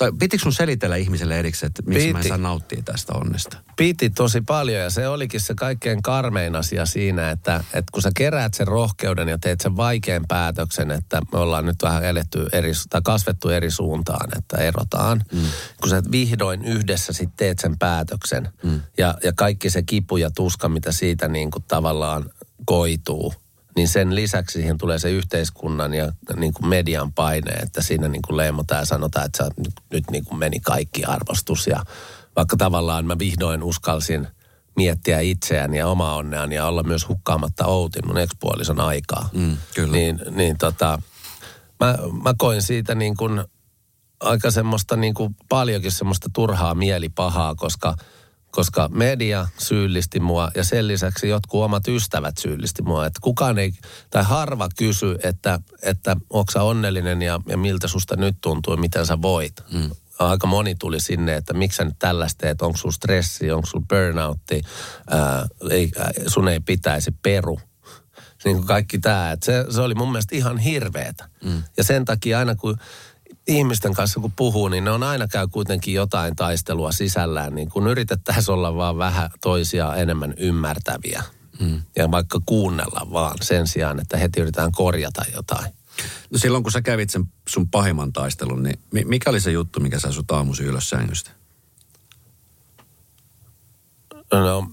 [0.00, 2.12] tai pitikö sun selitellä ihmiselle erikseen, että miksi Piti.
[2.12, 3.56] mä en saa nauttia tästä onnesta?
[3.76, 8.10] Piti tosi paljon ja se olikin se kaikkein karmein asia siinä, että, että kun sä
[8.16, 12.72] keräät sen rohkeuden ja teet sen vaikean päätöksen, että me ollaan nyt vähän eletty eri,
[12.90, 15.24] tai kasvettu eri suuntaan, että erotaan.
[15.32, 15.40] Mm.
[15.80, 18.80] Kun sä vihdoin yhdessä sitten teet sen päätöksen mm.
[18.98, 22.30] ja, ja kaikki se kipu ja tuska, mitä siitä niin kuin tavallaan
[22.64, 23.34] koituu,
[23.76, 28.22] niin sen lisäksi siihen tulee se yhteiskunnan ja niin kuin median paine, että siinä niin
[28.22, 31.66] kuin leimataan ja sanotaan, että sä, nyt, nyt niin kuin meni kaikki arvostus.
[31.66, 31.84] Ja
[32.36, 34.28] vaikka tavallaan mä vihdoin uskalsin
[34.76, 39.28] miettiä itseäni ja omaa onneani ja olla myös hukkaamatta Outin, mun ekspuolison aikaa.
[39.32, 39.92] Mm, kyllä.
[39.92, 41.02] Niin, niin tota,
[41.80, 43.44] mä, mä koin siitä niin kuin
[44.20, 47.94] aika semmoista niin kuin paljonkin semmoista turhaa mielipahaa, koska–
[48.50, 53.06] koska media syyllisti mua ja sen lisäksi jotkut omat ystävät syyllisti mua.
[53.06, 53.72] Että kukaan ei,
[54.10, 58.80] tai harva kysy, että, että onko sä onnellinen ja, ja miltä susta nyt tuntuu ja
[58.80, 59.54] miten sä voit.
[59.72, 59.90] Mm.
[60.18, 63.86] Aika moni tuli sinne, että miksi sä nyt tällaista teet, onko sulla stressi, onko sulla
[63.88, 64.62] burnoutti,
[65.10, 67.60] ää, ei, ää, sun ei pitäisi peru.
[68.44, 71.28] Niin kuin kaikki tämä, se, se oli mun mielestä ihan hirveetä.
[71.44, 71.62] Mm.
[71.76, 72.78] Ja sen takia aina kun
[73.50, 77.86] ihmisten kanssa kun puhuu, niin ne on aina käy kuitenkin jotain taistelua sisällään, niin kun
[77.86, 81.22] yritettäisiin olla vaan vähän toisia enemmän ymmärtäviä.
[81.60, 81.82] Mm.
[81.96, 85.72] Ja vaikka kuunnella vaan sen sijaan, että heti yritetään korjata jotain.
[86.30, 89.98] No silloin kun sä kävit sen sun pahimman taistelun, niin mikä oli se juttu, mikä
[89.98, 91.30] sai sut aamusi ylös sängystä?
[94.32, 94.70] No,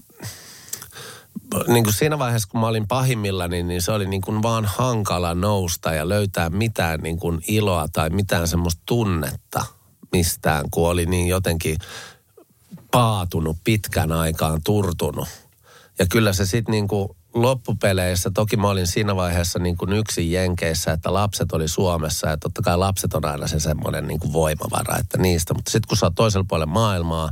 [1.68, 4.64] niin kuin siinä vaiheessa, kun mä olin pahimmilla, niin, niin se oli niin kuin vaan
[4.64, 9.64] hankala nousta ja löytää mitään niin kuin iloa tai mitään semmoista tunnetta
[10.12, 11.76] mistään, kun oli niin jotenkin
[12.90, 15.28] paatunut pitkän aikaan, turtunut.
[15.98, 20.32] Ja kyllä se sitten niin kuin loppupeleissä, toki mä olin siinä vaiheessa niin kuin yksin
[20.32, 24.32] Jenkeissä, että lapset oli Suomessa ja totta kai lapset on aina se semmoinen niin kuin
[24.32, 25.54] voimavara, että niistä.
[25.54, 27.30] Mutta sitten kun sä oot toisella puolella maailmaa,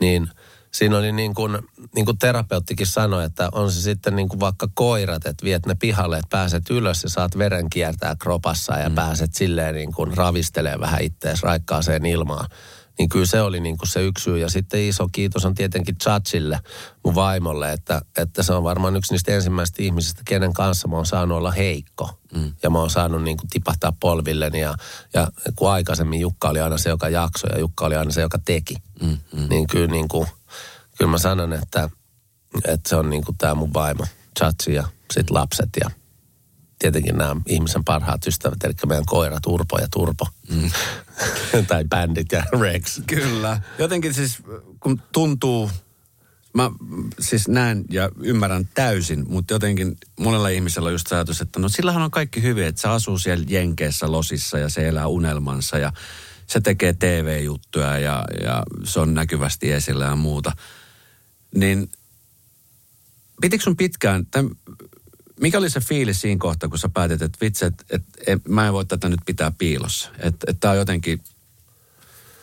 [0.00, 0.30] niin–
[0.72, 1.58] siinä oli niin kuin,
[1.94, 5.74] niin kuin terapeuttikin sanoi, että on se sitten niin kuin vaikka koirat, että viet ne
[5.74, 8.94] pihalle, että pääset ylös ja saat veren kiertää kropassa ja mm.
[8.94, 12.50] pääset silleen niin kuin ravistelee vähän ittees raikkaaseen ilmaan.
[12.98, 14.38] Niin kyllä se oli niin kuin se yksi syy.
[14.38, 16.60] Ja sitten iso kiitos on tietenkin Chatsille,
[17.04, 21.06] mun vaimolle, että, että se on varmaan yksi niistä ensimmäistä ihmisistä, kenen kanssa mä oon
[21.06, 22.10] saanut olla heikko.
[22.34, 22.52] Mm.
[22.62, 24.60] Ja mä oon saanut niin kuin tipahtaa polvilleni.
[24.60, 24.74] Ja,
[25.14, 28.38] ja kun aikaisemmin Jukka oli aina se, joka jaksoi ja Jukka oli aina se, joka
[28.44, 28.76] teki.
[29.02, 29.46] Mm, mm.
[29.48, 30.28] Niin kyllä niin kuin–
[31.00, 31.90] kyllä mä sanon, että,
[32.64, 34.06] että se on niin kuin tämä mun vaimo,
[34.38, 35.90] Chatsi ja sitten lapset ja
[36.78, 40.26] tietenkin nämä ihmisen parhaat ystävät, eli meidän koirat Urpo ja Turpo.
[40.50, 40.70] Mm.
[41.68, 43.00] tai bändit ja Rex.
[43.06, 43.60] Kyllä.
[43.78, 44.38] Jotenkin siis,
[44.80, 45.70] kun tuntuu,
[46.54, 46.70] mä
[47.20, 52.02] siis näen ja ymmärrän täysin, mutta jotenkin monella ihmisellä on just ajatus, että no sillähän
[52.02, 55.92] on kaikki hyvin, että se asuu siellä Jenkeissä losissa ja se elää unelmansa ja
[56.46, 60.52] se tekee TV-juttuja ja, ja se on näkyvästi esillä ja muuta–
[61.54, 61.90] niin
[63.40, 64.50] pitikö sun pitkään, tämän,
[65.40, 68.66] mikä oli se fiilis siinä kohtaa, kun sä päätit, että vitsi, että et, et, mä
[68.66, 70.10] en voi tätä nyt pitää piilossa.
[70.18, 71.20] Että et tämä on jotenkin,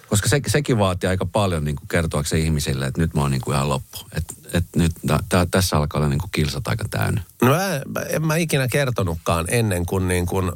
[0.10, 3.42] Koska se, sekin vaatii aika paljon niin kuin kertoakseen ihmisille, että nyt mä oon niin
[3.42, 3.98] kuin ihan loppu.
[4.14, 4.92] Että et nyt
[5.30, 7.24] tää, tässä alkaa olla niin kuin kilsat aika täynnä.
[7.42, 10.52] No mä, en mä ikinä kertonutkaan ennen kuin, niin kuin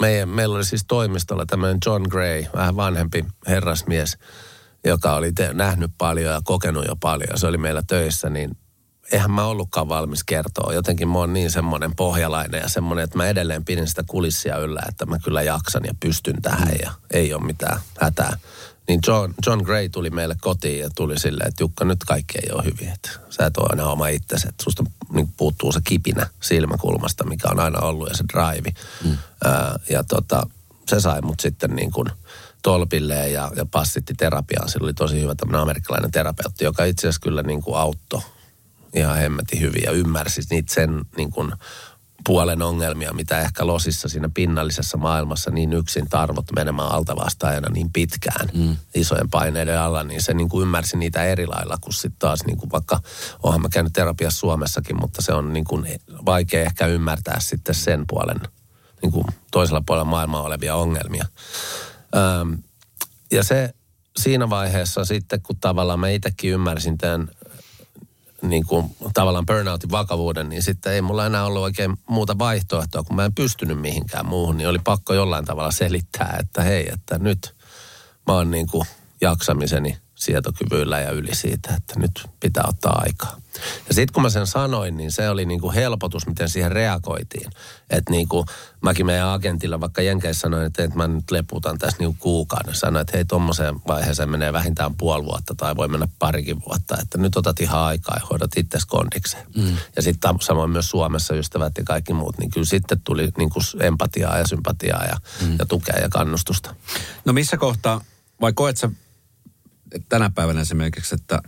[0.00, 4.18] meidän, meillä oli siis toimistolla tämmöinen John Gray, vähän vanhempi herrasmies,
[4.88, 7.38] joka oli te, nähnyt paljon ja kokenut jo paljon.
[7.38, 8.56] Se oli meillä töissä, niin
[9.12, 10.72] eihän mä ollutkaan valmis kertoa.
[10.72, 14.80] Jotenkin mä oon niin semmoinen pohjalainen ja semmoinen, että mä edelleen pidin sitä kulissia yllä,
[14.88, 18.38] että mä kyllä jaksan ja pystyn tähän ja ei ole mitään hätää.
[18.88, 22.52] Niin John, John Gray tuli meille kotiin ja tuli silleen, että Jukka, nyt kaikki ei
[22.52, 22.88] ole hyvin.
[22.88, 24.48] Että sä et ole aina oma itsesi.
[24.48, 28.70] Että susta niin puuttuu se kipinä silmäkulmasta, mikä on aina ollut ja se drive.
[29.04, 29.18] Mm.
[29.44, 30.46] Ää, ja tota,
[30.88, 32.08] se sai mut sitten niin kuin
[32.62, 34.68] tolpilleen ja, ja passitti terapiaan.
[34.68, 38.20] Sillä oli tosi hyvä tämmöinen amerikkalainen terapeutti, joka itse asiassa kyllä niin kuin auttoi
[38.94, 41.52] ihan hemmetin hyvin ja ymmärsi niitä sen niin kuin
[42.26, 48.48] puolen ongelmia, mitä ehkä losissa siinä pinnallisessa maailmassa niin yksin tarvot menemään altavastaajana niin pitkään
[48.54, 48.76] mm.
[48.94, 52.56] isojen paineiden alla, niin se niin kuin ymmärsi niitä eri lailla kuin sitten taas niin
[52.56, 53.00] kuin vaikka,
[53.42, 58.04] onhan mä käynyt terapiassa Suomessakin, mutta se on niin kuin vaikea ehkä ymmärtää sitten sen
[58.08, 58.40] puolen
[59.02, 61.26] niin kuin toisella puolella maailmaa olevia ongelmia.
[62.16, 62.58] Öm,
[63.32, 63.74] ja se
[64.16, 67.28] siinä vaiheessa sitten, kun tavallaan mä itsekin ymmärsin tämän
[68.42, 73.16] niin kuin, tavallaan burnoutin vakavuuden, niin sitten ei mulla enää ollut oikein muuta vaihtoehtoa, kun
[73.16, 77.54] mä en pystynyt mihinkään muuhun, niin oli pakko jollain tavalla selittää, että hei, että nyt
[78.26, 78.86] mä oon niin kuin
[79.20, 83.40] jaksamiseni sietokyvyllä ja yli siitä, että nyt pitää ottaa aikaa.
[83.88, 87.50] Ja sitten kun mä sen sanoin, niin se oli niin kuin helpotus, miten siihen reagoitiin.
[87.90, 88.46] Että niin kuin
[88.80, 92.74] mäkin meidän agentilla, vaikka Jenkeissä sanoin, että, että mä nyt leputan tässä niin kuukauden.
[92.74, 96.96] Sanoin, että hei, tuommoiseen vaiheeseen menee vähintään puoli vuotta tai voi mennä parikin vuotta.
[97.02, 99.46] Että nyt otat ihan aikaa ja hoidat itse kondikseen.
[99.56, 99.76] Mm.
[99.96, 103.64] Ja sitten samoin myös Suomessa ystävät ja kaikki muut, niin kyllä sitten tuli niin kuin
[103.80, 105.56] empatiaa ja sympatiaa ja, mm.
[105.58, 106.74] ja tukea ja kannustusta.
[107.24, 108.00] No missä kohtaa,
[108.40, 108.90] vai koet sä
[110.08, 111.42] tänä päivänä esimerkiksi, että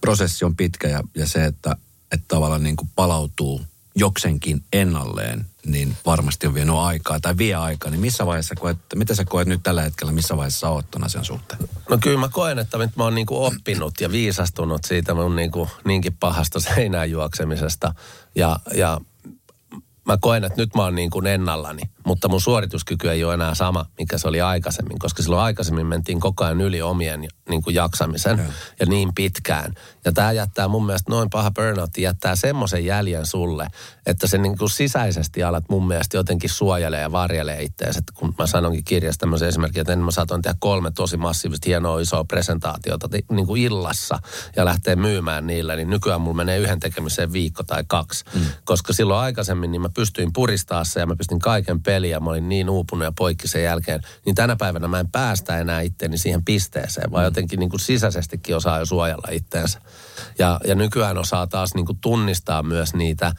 [0.00, 1.76] prosessi on pitkä ja, ja se, että,
[2.12, 3.60] että tavallaan niin kuin palautuu
[3.94, 7.90] joksenkin ennalleen, niin varmasti on vienyt aikaa tai vie aikaa.
[7.90, 11.60] Niin missä vaiheessa koet, mitä sä koet nyt tällä hetkellä, missä vaiheessa oot sen suhteen?
[11.90, 15.70] No kyllä mä koen, että mä oon niin kuin oppinut ja viisastunut siitä mun kuin
[15.84, 17.94] niinkin pahasta seinään juoksemisesta.
[18.34, 19.00] Ja, ja
[20.04, 23.86] mä koen, että nyt mä oon kuin ennallani, mutta mun suorituskyky ei ole enää sama,
[23.98, 28.38] mikä se oli aikaisemmin, koska silloin aikaisemmin mentiin koko ajan yli omien niin kuin jaksamisen
[28.38, 28.44] ja.
[28.80, 29.74] ja niin pitkään.
[30.04, 33.66] Ja tämä jättää mun mielestä noin paha burnout, jättää semmoisen jäljen sulle,
[34.06, 37.98] että se niin kuin sisäisesti alat mun mielestä jotenkin suojelee ja varjelee itseäsi.
[37.98, 42.00] Että kun mä sanonkin kirjassa tämmöisen esimerkin, että mä saatoin tehdä kolme tosi massiivista hienoa
[42.00, 44.18] isoa presentaatiota niin kuin illassa
[44.56, 48.24] ja lähtee myymään niillä, niin nykyään mulla menee yhden tekemiseen viikko tai kaksi.
[48.34, 48.40] Mm.
[48.64, 52.20] Koska silloin aikaisemmin niin mä pystyin puristaa se ja mä pystyn kaiken peliä.
[52.20, 54.00] Mä olin niin uupunut ja poikki sen jälkeen.
[54.26, 57.26] Niin tänä päivänä mä en päästä enää itteeni siihen pisteeseen, vaan mm.
[57.26, 59.80] jotenkin niin kuin sisäisestikin osaa jo suojella itteensä.
[60.38, 63.32] Ja, ja nykyään osaa taas niin kuin tunnistaa myös niitä,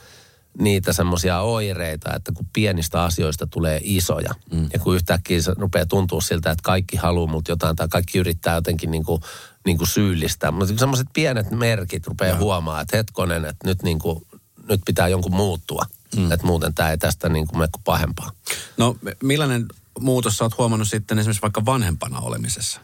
[0.59, 4.33] niitä semmoisia oireita, että kun pienistä asioista tulee isoja.
[4.51, 4.69] Mm.
[4.73, 8.55] Ja kun yhtäkkiä se rupeaa tuntua siltä, että kaikki haluaa mut jotain tai kaikki yrittää
[8.55, 9.21] jotenkin niin kuin,
[9.65, 10.51] niin kuin syyllistää.
[10.51, 12.37] Mutta semmoiset pienet merkit rupeaa ja.
[12.37, 14.21] huomaa, että hetkonen, että nyt, niin kuin,
[14.69, 15.85] nyt pitää jonkun muuttua.
[16.15, 16.31] Mm.
[16.31, 18.31] Että muuten tämä ei tästä niin kuin mene pahempaa.
[18.77, 19.65] No millainen
[19.99, 22.81] muutos sä oot huomannut sitten esimerkiksi vaikka vanhempana olemisessa?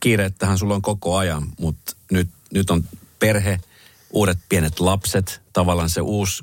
[0.00, 2.84] kiireettähän sulla on koko ajan, mutta nyt, nyt on
[3.18, 3.60] perhe,
[4.10, 6.42] uudet pienet lapset, tavallaan se uusi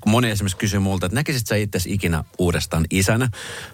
[0.00, 3.28] kun moni esimerkiksi kysyi multa, että näkisit sä itse ikinä uudestaan isänä.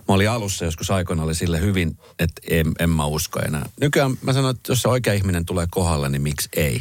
[0.09, 3.68] Mä olin alussa joskus aikoina oli sille hyvin, että en, en mä usko enää.
[3.81, 6.81] Nykyään mä sanoin, että jos se oikea ihminen tulee kohdalle, niin miksi ei.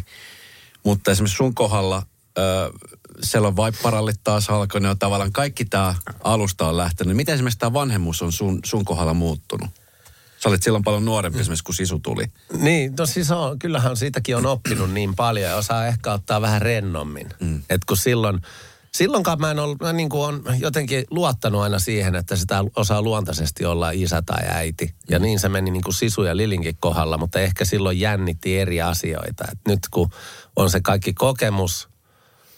[0.84, 2.04] Mutta esimerkiksi sun kohdalla,
[3.22, 7.16] siellä on vaipparallit taas alkanut ja tavallaan kaikki tämä alusta on lähtenyt.
[7.16, 9.70] Miten esimerkiksi tämä vanhemmuus on sun, sun kohdalla muuttunut?
[10.44, 12.26] Sä olit silloin paljon nuorempi esimerkiksi, kun sisu tuli.
[12.58, 16.62] Niin, no siis on, kyllähän siitäkin on oppinut niin paljon ja osaa ehkä ottaa vähän
[16.62, 17.30] rennommin.
[17.40, 17.62] Mm.
[17.70, 18.42] Et kun silloin,
[18.94, 23.02] silloinkaan mä en ollut, mä niin kuin on jotenkin luottanut aina siihen, että sitä osaa
[23.02, 24.96] luontaisesti olla isä tai äiti.
[25.10, 25.24] Ja mm.
[25.24, 29.46] niin se meni niin kuin sisu ja lilinkin kohdalla, mutta ehkä silloin jännitti eri asioita.
[29.52, 30.10] Et nyt kun
[30.56, 31.90] on se kaikki kokemus,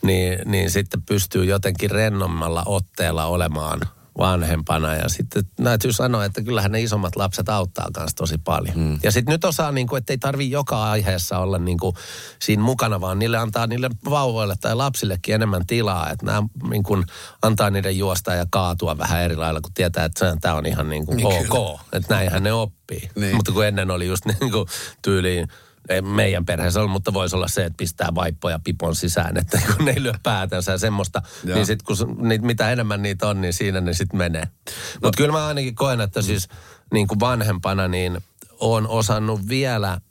[0.01, 3.79] niin, niin sitten pystyy jotenkin rennommalla otteella olemaan–
[4.19, 4.95] vanhempana.
[4.95, 8.77] Ja sitten täytyy sanoa, että kyllähän ne isommat lapset auttaa myös tosi paljon.
[8.77, 8.99] Mm.
[9.03, 11.95] Ja sitten nyt osaa, niin kuin, että ei tarvi joka aiheessa olla niin kuin,
[12.39, 16.09] siinä mukana, vaan niille antaa niille vauvoille tai lapsillekin enemmän tilaa.
[16.09, 17.05] Että nämä niin kuin,
[17.41, 21.05] antaa niiden juosta ja kaatua vähän eri lailla, kun tietää, että tämä on ihan niin
[21.05, 21.79] kuin niin ok.
[21.93, 23.09] Että näinhän ne oppii.
[23.15, 23.35] Niin.
[23.35, 24.67] Mutta kun ennen oli just niin kuin
[25.01, 25.47] tyyliin
[25.89, 29.85] ei meidän perheessä ole, mutta voisi olla se, että pistää vaippoja pipon sisään, että kun
[29.85, 31.55] ne ei lyö päätänsä ja semmoista, Joo.
[31.55, 34.43] niin sitten kun niitä, mitä enemmän niitä on, niin siinä ne sitten menee.
[34.45, 34.71] No.
[35.03, 36.47] Mutta kyllä mä ainakin koen, että siis
[36.93, 38.17] niin kuin vanhempana, niin
[38.59, 40.01] on osannut vielä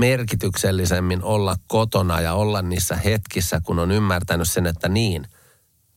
[0.00, 5.26] merkityksellisemmin olla kotona ja olla niissä hetkissä, kun on ymmärtänyt sen, että niin,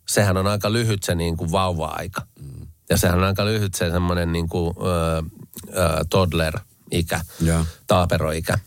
[0.08, 2.22] sehän on aika lyhyt se niin kuin vauva-aika.
[2.42, 2.68] Mm.
[2.90, 5.24] Ja sehän on aika lyhyt se semmoinen niin kuin, ö,
[5.70, 7.66] ö, toddler-ikä, Joo.
[7.88, 8.60] taaperoikä.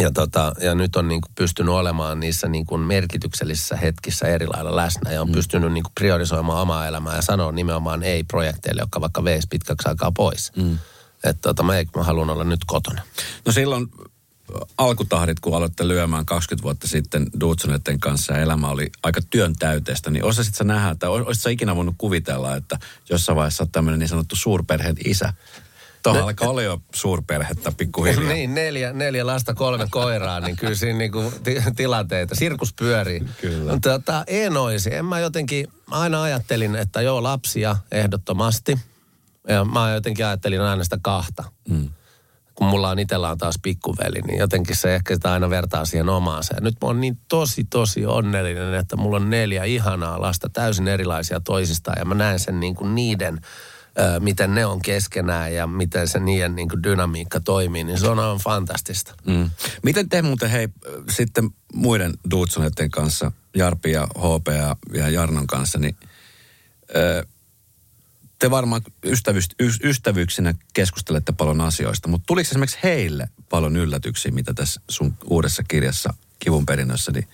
[0.00, 4.46] Ja, tota, ja nyt on niin kuin pystynyt olemaan niissä niin kuin merkityksellisissä hetkissä eri
[4.46, 5.32] lailla läsnä ja on mm.
[5.32, 9.88] pystynyt niin kuin priorisoimaan omaa elämää ja sanoa nimenomaan ei projekteille, jotka vaikka veisi pitkäksi
[9.88, 10.52] aikaa pois.
[10.56, 10.78] Mm.
[11.24, 13.02] Että tota, mä, mä haluan olla nyt kotona.
[13.46, 13.88] No silloin
[14.78, 20.10] alkutahdit, kun aloitte lyömään 20 vuotta sitten Dudsonetten kanssa ja elämä oli aika työn täyteistä,
[20.10, 22.78] niin osasit sä nähdä, että olisitko sä ikinä voinut kuvitella, että
[23.10, 25.32] jossain vaiheessa olet tämmöinen niin sanottu suurperheen isä?
[26.02, 28.32] Tuohon alkaa olla jo suurperhettä pikkuhiljaa.
[28.32, 32.34] Niin, neljä, neljä lasta, kolme koiraa, niin kyllä siinä niinku ti- tilanteita.
[32.34, 33.24] Sirkus pyörii.
[33.40, 33.72] Kyllä.
[33.72, 34.94] Mutta tota, en olisi.
[34.94, 38.78] En mä jotenkin, aina ajattelin, että joo, lapsia ehdottomasti.
[39.48, 41.44] Ja mä jotenkin ajattelin aina sitä kahta.
[41.68, 41.88] Mm.
[42.54, 46.08] Kun mulla on itsellä on taas pikkuveli, niin jotenkin se ehkä sitä aina vertaa siihen
[46.08, 46.54] omaansa.
[46.54, 50.88] Ja nyt mä oon niin tosi, tosi onnellinen, että mulla on neljä ihanaa lasta, täysin
[50.88, 51.96] erilaisia toisistaan.
[51.98, 53.40] Ja mä näen sen niin kuin niiden
[54.20, 58.18] miten ne on keskenään ja miten se niiden niin kuin dynamiikka toimii, niin se on
[58.18, 59.14] aivan fantastista.
[59.26, 59.50] Mm.
[59.82, 60.68] Miten te muuten, hei,
[61.10, 65.96] sitten muiden Dudsonetten kanssa, Jarpi ja HP ja, ja Jarnon kanssa, niin
[66.96, 67.26] ö,
[68.38, 74.54] te varmaan ystävyys, ys- ystävyyksinä keskustelette paljon asioista, mutta tuliko esimerkiksi heille paljon yllätyksiä, mitä
[74.54, 77.28] tässä sun uudessa kirjassa Kivun perinnössä, niin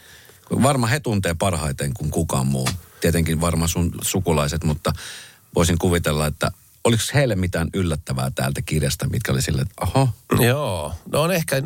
[0.62, 2.68] varmaan he tuntee parhaiten kuin kukaan muu.
[3.00, 4.92] Tietenkin varmaan sun sukulaiset, mutta
[5.54, 6.50] voisin kuvitella, että
[6.84, 10.08] oliko heille mitään yllättävää täältä kirjasta, mitkä oli silleen, että oho,
[10.40, 11.56] Joo, no on ehkä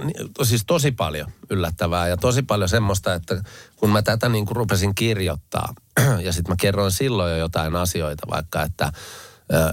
[0.42, 3.42] siis tosi paljon yllättävää ja tosi paljon semmoista, että
[3.76, 5.74] kun mä tätä niin kuin rupesin kirjoittaa
[6.24, 8.92] ja sitten mä kerroin silloin jo jotain asioita, vaikka että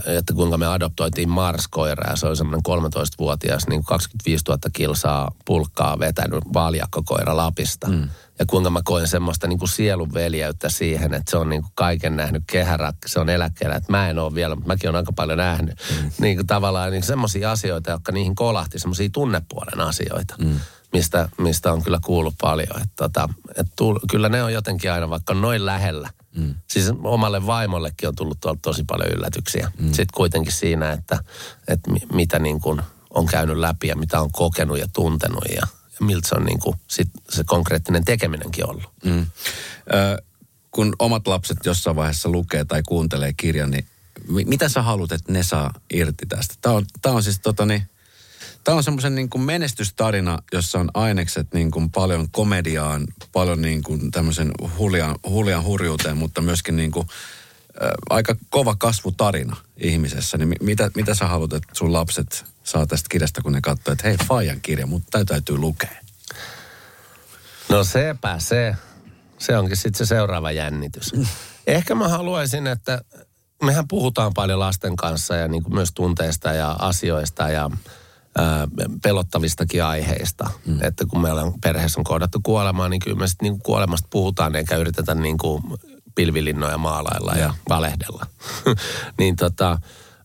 [0.05, 5.99] että kuinka me adoptoitiin Mars-koira ja se oli semmoinen 13-vuotias niin 25 000 kilsaa pulkkaa
[5.99, 7.87] vetänyt valjakkokoira Lapista.
[7.87, 8.09] Mm.
[8.39, 11.71] Ja kuinka mä koin semmoista niin kuin sielun veljeyttä siihen, että se on niin kuin
[11.75, 15.13] kaiken nähnyt kehärak, se on eläkkeellä, että mä en ole vielä, mutta mäkin olen aika
[15.13, 15.75] paljon nähnyt.
[15.91, 16.11] Mm.
[16.19, 20.35] Niin kuin tavallaan niin semmoisia asioita, jotka niihin kolahti, semmoisia tunnepuolen asioita.
[20.37, 20.59] Mm
[20.95, 22.81] mistä, mistä on kyllä kuullut paljon.
[22.81, 26.09] Että tota, et tull, kyllä ne on jotenkin aina vaikka noin lähellä.
[26.35, 26.55] Mm.
[26.67, 29.71] Siis omalle vaimollekin on tullut tuolta tosi paljon yllätyksiä.
[29.79, 29.87] Mm.
[29.87, 31.19] Sitten kuitenkin siinä, että,
[31.67, 35.67] että mi- mitä niin kuin on käynyt läpi ja mitä on kokenut ja tuntenut ja,
[35.99, 38.89] ja miltä se on niin kuin sit se konkreettinen tekeminenkin ollut.
[39.05, 39.25] Mm.
[39.93, 40.23] Ö,
[40.71, 43.85] kun omat lapset jossain vaiheessa lukee tai kuuntelee kirjan, niin
[44.27, 46.55] mi- mitä sä haluat, että ne saa irti tästä?
[46.61, 47.89] Tämä on, tää on siis tota niin,
[48.65, 53.83] Tämä on semmoisen niin kuin menestystarina, jossa on ainekset niin kuin paljon komediaan, paljon niin
[53.83, 57.07] kuin tämmöisen huljan, huljan hurjuuteen, mutta myöskin niin kuin,
[57.83, 60.37] ä, aika kova kasvutarina ihmisessä.
[60.37, 63.91] Niin mi- mitä, mitä sä haluat, että sun lapset saa tästä kirjasta, kun ne katsoo,
[63.91, 65.95] että hei, Fajan kirja, mutta täytyy, täytyy lukea.
[67.69, 68.75] No sepä se.
[69.37, 71.11] Se onkin sitten se seuraava jännitys.
[71.67, 73.01] Ehkä mä haluaisin, että
[73.63, 77.69] mehän puhutaan paljon lasten kanssa ja niin kuin myös tunteista ja asioista ja
[78.37, 78.67] ää,
[79.03, 80.49] pelottavistakin aiheista.
[80.65, 80.77] Mm.
[80.81, 84.55] Että kun meillä on perheessä on kohdattu kuolemaa, niin kyllä me sitten niin kuolemasta puhutaan
[84.55, 85.63] eikä yritetä niin kuin
[86.15, 88.25] pilvilinnoja maalailla ja, ja valehdella.
[89.19, 89.69] niin tota,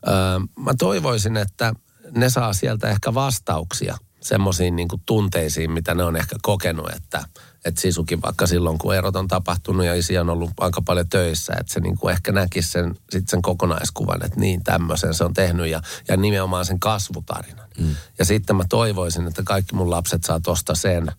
[0.06, 1.74] ää, mä toivoisin, että
[2.10, 7.24] ne saa sieltä ehkä vastauksia semmoisiin niin tunteisiin, mitä ne on ehkä kokenut, että
[7.64, 11.52] että sisukin vaikka silloin, kun erot on tapahtunut ja isi on ollut aika paljon töissä,
[11.60, 15.34] että se niin kuin ehkä näkisi sen, sit sen kokonaiskuvan, että niin tämmöisen se on
[15.34, 17.68] tehnyt ja, ja nimenomaan sen kasvutarinan.
[17.78, 17.96] Mm.
[18.18, 21.12] Ja sitten mä toivoisin, että kaikki mun lapset saa tosta sen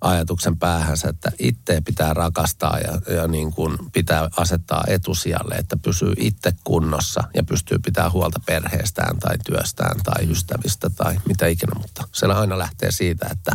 [0.00, 6.12] ajatuksen päähänsä, että itse pitää rakastaa ja, ja niin kuin pitää asettaa etusijalle, että pysyy
[6.18, 12.08] itse kunnossa ja pystyy pitää huolta perheestään tai työstään tai ystävistä tai mitä ikinä, mutta
[12.12, 13.52] se aina lähtee siitä, että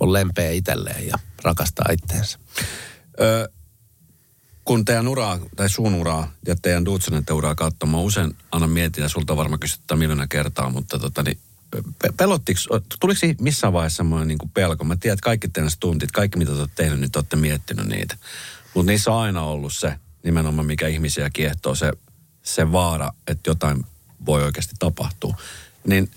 [0.00, 2.38] on lempeä itselleen ja rakastaa itteensä.
[3.20, 3.50] Ö,
[4.64, 9.08] kun teidän uraa, tai sun uraa ja teidän Dudsonetten uraa katsomaan, usein aina mietin, ja
[9.08, 11.38] sulta varmaan kysytään miljoona kertaa, mutta tota, niin,
[12.16, 12.60] pelottiko,
[13.00, 14.84] tuliko missään vaiheessa semmoinen niin kuin pelko?
[14.84, 17.86] Mä tiedän, että kaikki teidän tuntit, kaikki mitä te olette tehnyt, niin te olette miettinyt
[17.86, 18.16] niitä.
[18.74, 21.92] Mutta niissä on aina ollut se nimenomaan, mikä ihmisiä kiehtoo, se,
[22.42, 23.86] se vaara, että jotain
[24.26, 25.34] voi oikeasti tapahtua.
[25.86, 26.10] Niin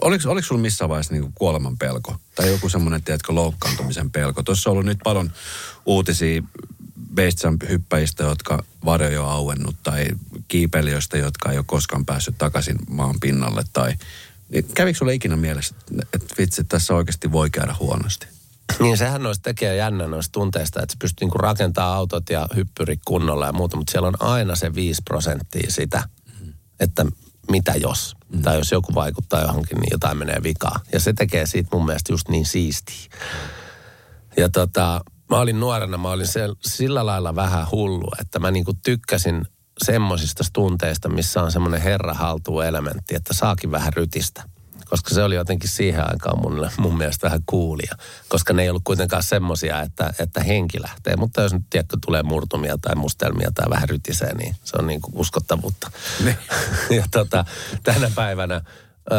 [0.00, 2.16] oliko, oliko sulla missään vaiheessa niin kuoleman pelko?
[2.34, 4.42] Tai joku semmoinen, tiedätkö, loukkaantumisen pelko?
[4.42, 5.32] Tuossa on ollut nyt paljon
[5.86, 6.42] uutisia
[7.68, 10.08] hyppäjistä, jotka varjo on auennut, tai
[10.48, 13.94] kiipeilijöistä, jotka ei ole koskaan päässyt takaisin maan pinnalle, tai
[14.74, 18.26] kävikö sulle ikinä mielessä, että vitsi, tässä oikeasti voi käydä huonosti?
[18.80, 23.00] Niin sehän olisi tekee jännä noista tunteista, että se pystyy niinku rakentaa autot ja hyppyrit
[23.04, 26.02] kunnolla ja muuta, mutta siellä on aina se 5 prosenttia sitä,
[26.40, 26.52] mm.
[26.80, 27.06] että
[27.50, 28.16] mitä jos.
[28.32, 28.42] Mm.
[28.42, 30.80] Tai jos joku vaikuttaa johonkin, niin jotain menee vikaan.
[30.92, 33.10] Ja se tekee siitä mun mielestä just niin siistiä.
[34.36, 38.72] Ja tota, mä olin nuorena, mä olin se, sillä lailla vähän hullu, että mä niinku
[38.82, 39.46] tykkäsin
[39.84, 42.16] semmoisista tunteista, missä on semmoinen herra
[42.66, 44.42] elementti, että saakin vähän rytistä
[44.88, 47.94] koska se oli jotenkin siihen aikaan mun, mun mielestä vähän kuulia,
[48.28, 51.16] koska ne ei ollut kuitenkaan semmoisia, että, että henki lähtee.
[51.16, 55.00] Mutta jos nyt tiedätkö, tulee murtumia tai mustelmia tai vähän rytisee, niin se on niin
[55.00, 55.90] kuin uskottavuutta.
[56.90, 57.44] Ja tota,
[57.82, 58.54] tänä päivänä
[59.12, 59.18] öö,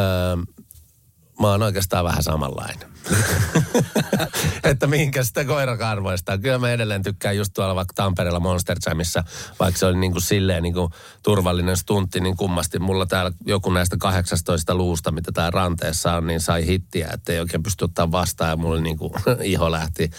[1.40, 2.90] mä oon oikeastaan vähän samanlainen.
[4.64, 6.38] että minkä sitä koira karvoista.
[6.38, 9.24] Kyllä mä edelleen tykkään just tuolla vaikka Tampereella Monster Jamissa,
[9.60, 10.92] vaikka se oli niin kuin silleen niin kuin
[11.24, 16.40] turvallinen stuntti, niin kummasti mulla täällä joku näistä 18 luusta, mitä tää ranteessa on, niin
[16.40, 19.14] sai hittiä, että ei oikein pysty ottaa vastaan ja mulla niin kuin
[19.44, 20.12] iho lähti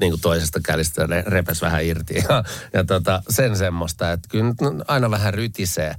[0.00, 2.14] niin kuin toisesta kädistä repes vähän irti.
[2.30, 4.54] Ja, ja tota, sen semmoista, että kyllä
[4.88, 5.94] aina vähän rytisee.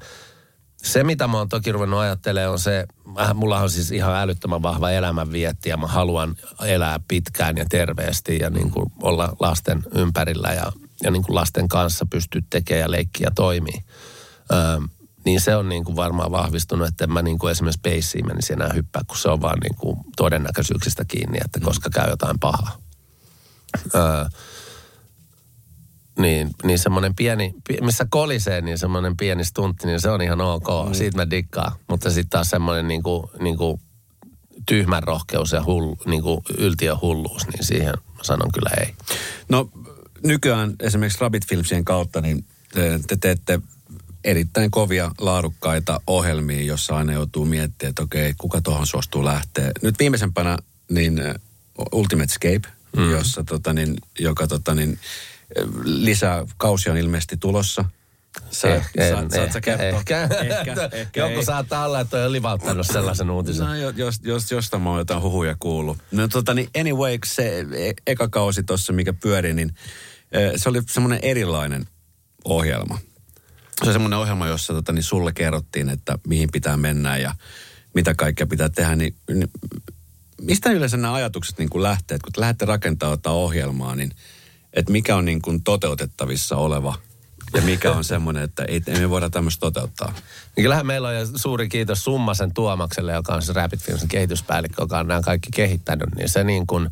[0.83, 2.85] Se, mitä mä oon toki ruvennut ajattelemaan, on se,
[3.19, 8.37] äh, mulla on siis ihan älyttömän vahva elämänvietti ja mä haluan elää pitkään ja terveesti
[8.37, 10.71] ja niin kuin olla lasten ympärillä ja,
[11.03, 13.83] ja niin kuin lasten kanssa pystyä tekemään ja leikkiä ja toimii.
[14.51, 14.79] Öö,
[15.25, 18.53] niin se on niin kuin varmaan vahvistunut, että en mä niin kuin esimerkiksi peissiin menisi
[18.53, 22.77] enää hyppää, kun se on vaan niin kuin todennäköisyyksistä kiinni, että koska käy jotain pahaa.
[23.95, 24.25] Öö,
[26.19, 30.67] niin, niin semmoinen pieni, missä kolisee, niin semmoinen pieni stuntti, niin se on ihan ok.
[30.87, 30.93] Mm.
[30.93, 31.71] Siitä mä dikkaan.
[31.87, 33.81] Mutta sitten taas semmoinen niin kuin, niin kuin
[34.65, 36.41] tyhmän rohkeus ja hull, niin kuin
[37.01, 38.93] hulluus, niin siihen mä sanon kyllä ei.
[39.49, 39.69] No
[40.23, 43.59] nykyään esimerkiksi Rabbit Filmsien kautta, niin te, te teette
[44.23, 49.71] erittäin kovia, laadukkaita ohjelmia, jossa aina joutuu miettimään, että okei, kuka tuohon suostuu lähteä.
[49.81, 50.57] Nyt viimeisempänä
[50.89, 51.21] niin
[51.91, 53.11] Ultimate Escape, mm.
[53.11, 54.99] jossa tota, niin, joka tota, niin,
[55.83, 57.85] lisää kausia on ilmeisesti tulossa.
[58.51, 60.23] Sä, eh, en, saat, saat ehkä, ehkä.
[60.23, 61.45] ehkä, ehkä Joku ei.
[61.45, 63.65] saattaa olla, että on livauttanut sellaisen uutisen.
[63.65, 65.97] No, jos, jos, josta mä oon jotain huhuja kuullut.
[66.11, 69.75] No tota niin, anyway, se e, eka kausi tuossa, mikä pyöri, niin
[70.31, 71.87] e, se oli semmoinen erilainen
[72.45, 72.97] ohjelma.
[73.83, 77.35] Se on semmoinen ohjelma, jossa tota, niin sulle kerrottiin, että mihin pitää mennä ja
[77.93, 78.95] mitä kaikkea pitää tehdä.
[78.95, 79.49] Niin, niin
[80.41, 82.15] mistä yleensä nämä ajatukset niin lähtee?
[82.15, 84.11] Että kun te lähdette rakentamaan ohjelmaa, niin–
[84.73, 86.95] että mikä on niin kuin toteutettavissa oleva
[87.53, 90.13] ja mikä on semmoinen, että ei, ei me voida tämmöistä toteuttaa.
[90.55, 94.81] Niin kyllähän meillä on ja suuri kiitos Summasen Tuomakselle, joka on se Rapid Filmsin kehityspäällikkö,
[94.81, 96.15] joka on nämä kaikki kehittänyt.
[96.15, 96.89] Niin se niin kuin,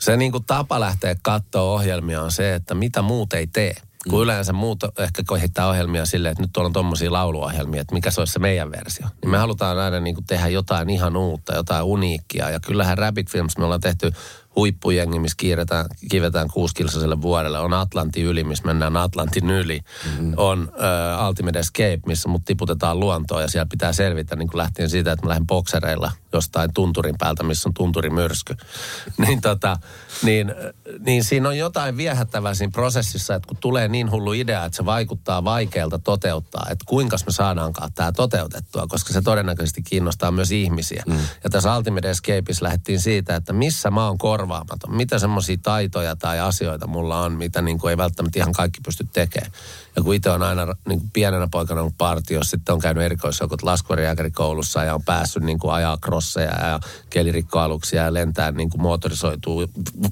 [0.00, 3.74] se niin kuin tapa lähteä katsoa ohjelmia on se, että mitä muut ei tee.
[4.08, 4.22] Kun mm.
[4.22, 8.20] yleensä muut ehkä kehittää ohjelmia silleen, että nyt tuolla on tommosia lauluohjelmia, että mikä se
[8.20, 9.06] olisi se meidän versio.
[9.22, 12.50] Niin me halutaan aina niin kuin tehdä jotain ihan uutta, jotain uniikkia.
[12.50, 14.12] Ja kyllähän Rabbit Films me ollaan tehty
[14.56, 17.58] huippujengi, missä kiiretään, kivetään kuuskilsaiselle vuodelle.
[17.58, 19.80] On Atlantin yli, missä mennään Atlantin yli.
[20.04, 20.34] Mm-hmm.
[20.36, 24.90] On uh, Ultimate Escape, missä mut tiputetaan luontoon ja siellä pitää selvitä niin kuin lähtien
[24.90, 28.56] siitä, että mä lähden boksereilla jostain tunturin päältä, missä on tunturimyrsky.
[29.26, 29.76] niin, tota,
[30.22, 30.54] niin,
[30.98, 34.84] niin siinä on jotain viehättävää siinä prosessissa, että kun tulee niin hullu idea, että se
[34.84, 41.02] vaikuttaa vaikealta toteuttaa, että kuinka me saadaankaan tämä toteutettua, koska se todennäköisesti kiinnostaa myös ihmisiä.
[41.06, 41.18] Mm.
[41.44, 46.40] Ja tässä Ultimate Escapeissa lähdettiin siitä, että missä mä oon korvaamaton, mitä semmoisia taitoja tai
[46.40, 49.52] asioita mulla on, mitä niin kuin ei välttämättä ihan kaikki pysty tekemään.
[49.96, 53.62] Ja kun itse on aina niin kuin pienenä poikana ollut partiossa, sitten on käynyt erikoisjoukot
[53.62, 56.80] laskuvarijääkärikoulussa ja on päässyt niin kuin ajaa crosseja ja
[57.10, 59.66] kelirikkoaluksia ja lentää niin kuin motorisoituu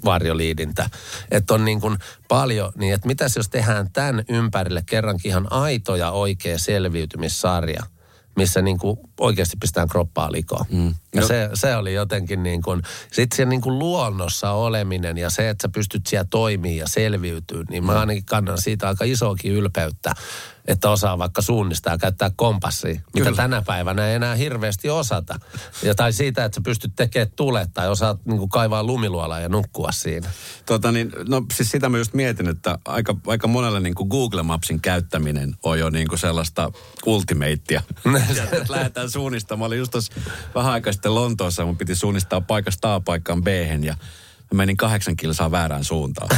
[0.04, 0.90] varjoliidintä.
[1.30, 1.98] Että on niin kuin
[2.28, 7.82] paljon, niin että mitäs jos tehdään tämän ympärille kerrankin ihan aito ja oikea selviytymissarja–
[8.38, 10.64] missä niin kuin oikeasti pistää kroppaa likoon.
[10.70, 10.94] Mm.
[11.14, 11.26] Ja no.
[11.26, 12.82] se, se oli jotenkin niin kuin,
[13.12, 17.64] sit se niin kuin luonnossa oleminen ja se, että sä pystyt siellä toimimaan ja selviytyy,
[17.70, 17.98] niin mä mm.
[17.98, 20.14] ainakin kannan siitä aika isoakin ylpeyttä
[20.68, 23.36] että osaa vaikka suunnistaa ja käyttää kompassia, mitä Kyllä.
[23.36, 25.40] tänä päivänä ei enää hirveästi osata.
[25.82, 29.48] Ja tai siitä, että sä pystyt tekemään tulet tai osaat niin kuin kaivaa lumiluolaa ja
[29.48, 30.30] nukkua siinä.
[30.66, 34.42] Tota niin, no siis sitä mä just mietin, että aika, aika monelle niin kuin Google
[34.42, 36.72] Mapsin käyttäminen on jo niin kuin sellaista
[37.06, 37.82] ultimatea.
[38.68, 39.58] lähdetään suunnistamaan.
[39.58, 39.94] Mä olin just
[40.54, 43.48] vähän aikaa sitten Lontoossa, mun piti suunnistaa paikasta A paikkaan B
[43.82, 43.94] ja
[44.52, 46.28] mä menin kahdeksan kilsaa väärään suuntaan.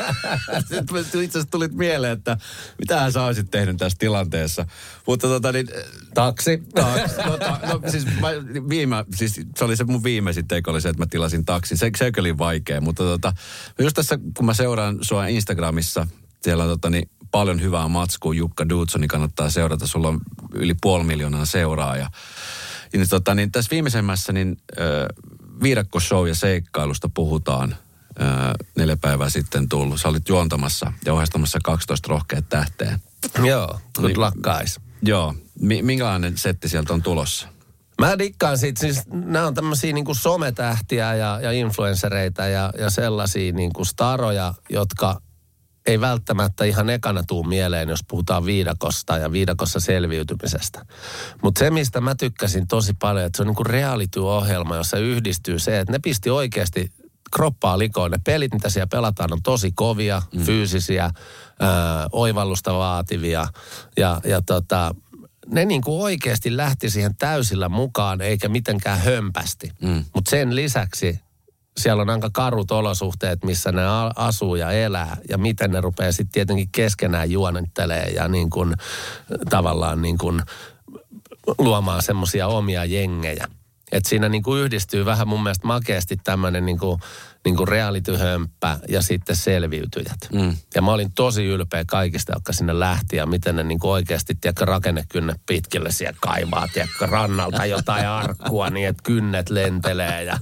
[0.68, 2.36] Sitten itse asiassa tulit mieleen, että
[2.78, 4.66] mitä sä olisit tehnyt tässä tilanteessa.
[5.06, 5.68] Mutta tota niin...
[6.14, 6.62] Taksi.
[6.74, 7.16] Taksi.
[7.26, 8.28] No, ta, no siis, mä,
[8.68, 11.78] viime, siis se oli se mun viimeisin teko oli se, että mä tilasin taksin.
[11.78, 13.32] Se, se oli vaikea, mutta tota,
[13.78, 16.06] just tässä kun mä seuraan sua Instagramissa,
[16.42, 18.34] siellä on tota, niin, paljon hyvää matskua.
[18.34, 19.86] Jukka Dudsoni kannattaa seurata.
[19.86, 20.20] Sulla on
[20.54, 22.10] yli puoli miljoonaa seuraajaa.
[22.92, 24.56] Ja niin, tota, niin tässä viimeisemmässä niin,
[25.62, 27.76] viidakkoshow ja seikkailusta puhutaan
[28.18, 30.00] ää, neljä päivää sitten tullut.
[30.00, 33.02] Sä olit juontamassa ja ohjastamassa 12 rohkeat tähteen.
[33.44, 34.80] Joo, good niin, luck guys.
[35.02, 35.34] Joo.
[35.60, 37.48] Mi- minkälainen setti sieltä on tulossa?
[38.00, 43.52] Mä dikkaan siitä, siis nämä on tämmöisiä niin sometähtiä ja, ja influenssereita ja, ja sellaisia
[43.52, 45.20] niin kuin staroja, jotka
[45.86, 50.86] ei välttämättä ihan ekana tuu mieleen, jos puhutaan viidakosta ja viidakossa selviytymisestä.
[51.42, 55.58] Mutta se, mistä mä tykkäsin tosi paljon, että se on niin kuin reality-ohjelma, jossa yhdistyy
[55.58, 56.92] se, että ne pisti oikeasti
[57.32, 58.10] kroppaa likoon.
[58.10, 60.42] Ne pelit, mitä siellä pelataan, on tosi kovia, mm.
[60.42, 61.10] fyysisiä, ö,
[62.12, 63.46] oivallusta vaativia.
[63.96, 64.94] Ja, ja tota,
[65.46, 69.72] ne niin kuin oikeasti lähti siihen täysillä mukaan, eikä mitenkään hömpästi.
[69.82, 70.04] Mm.
[70.14, 71.20] Mutta sen lisäksi
[71.82, 73.82] siellä on aika karut olosuhteet, missä ne
[74.16, 75.16] asuu ja elää.
[75.28, 78.74] Ja miten ne rupeaa sitten tietenkin keskenään juonettelee ja niin kuin,
[79.50, 80.42] tavallaan niin kuin
[81.58, 83.46] luomaan semmoisia omia jengejä.
[83.92, 87.00] Et siinä niin kuin yhdistyy vähän mun mielestä makeasti tämmöinen niin kuin
[87.44, 90.18] niin kuin reality-hömppä ja sitten selviytyjät.
[90.32, 90.56] Mm.
[90.74, 94.34] Ja mä olin tosi ylpeä kaikista, jotka sinne lähti ja miten ne niin kuin oikeasti,
[94.34, 100.38] tiedätkö, rakennekynnet pitkille siellä kaivaa, tiedätkö, rannalta jotain arkkua niin, että kynnet lentelee ja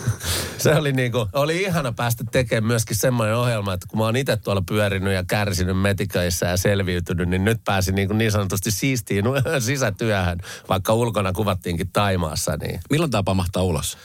[0.58, 4.16] se oli niin kuin, oli ihana päästä tekemään myöskin semmoinen ohjelma, että kun mä oon
[4.16, 8.70] itse tuolla pyörinyt ja kärsinyt metiköissä ja selviytynyt, niin nyt pääsin niin, kuin niin sanotusti
[8.70, 9.24] siistiin
[9.60, 10.38] sisätyöhön,
[10.68, 12.56] vaikka ulkona kuvattiinkin Taimaassa.
[12.56, 12.80] Niin.
[12.90, 13.98] Milloin tämä pamahtaa ulos?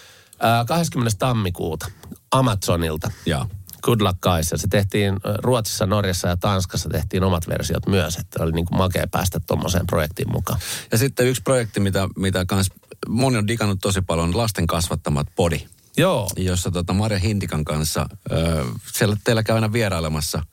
[0.68, 1.18] 20.
[1.20, 1.88] tammikuuta
[2.32, 3.12] Amazonilta.
[3.26, 3.48] Joo.
[3.82, 4.50] Good Luck Guys.
[4.50, 8.18] Se tehtiin Ruotsissa, Norjassa ja Tanskassa tehtiin omat versiot myös.
[8.18, 10.60] Että oli niin kuin makea päästä tuommoiseen projektiin mukaan.
[10.92, 12.70] Ja sitten yksi projekti, mitä, mitä kans
[13.08, 15.60] moni on digannut tosi paljon, lasten kasvattamat Body.
[15.98, 16.30] Joo.
[16.38, 20.44] Jossa tota Marja Hintikan kanssa, ö, siellä teillä käy aina vierailemassa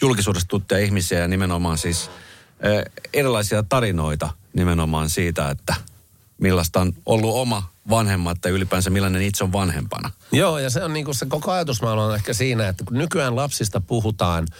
[0.00, 2.10] julkisuudesta tuttuja ihmisiä ja nimenomaan siis
[2.64, 5.74] ö, erilaisia tarinoita nimenomaan siitä, että
[6.38, 10.10] millaista on ollut oma vanhemmat tai ylipäänsä millainen itse on vanhempana.
[10.32, 13.36] Joo, ja se on niin kuin se koko ajatusmaailma on ehkä siinä, että kun nykyään
[13.36, 14.46] lapsista puhutaan–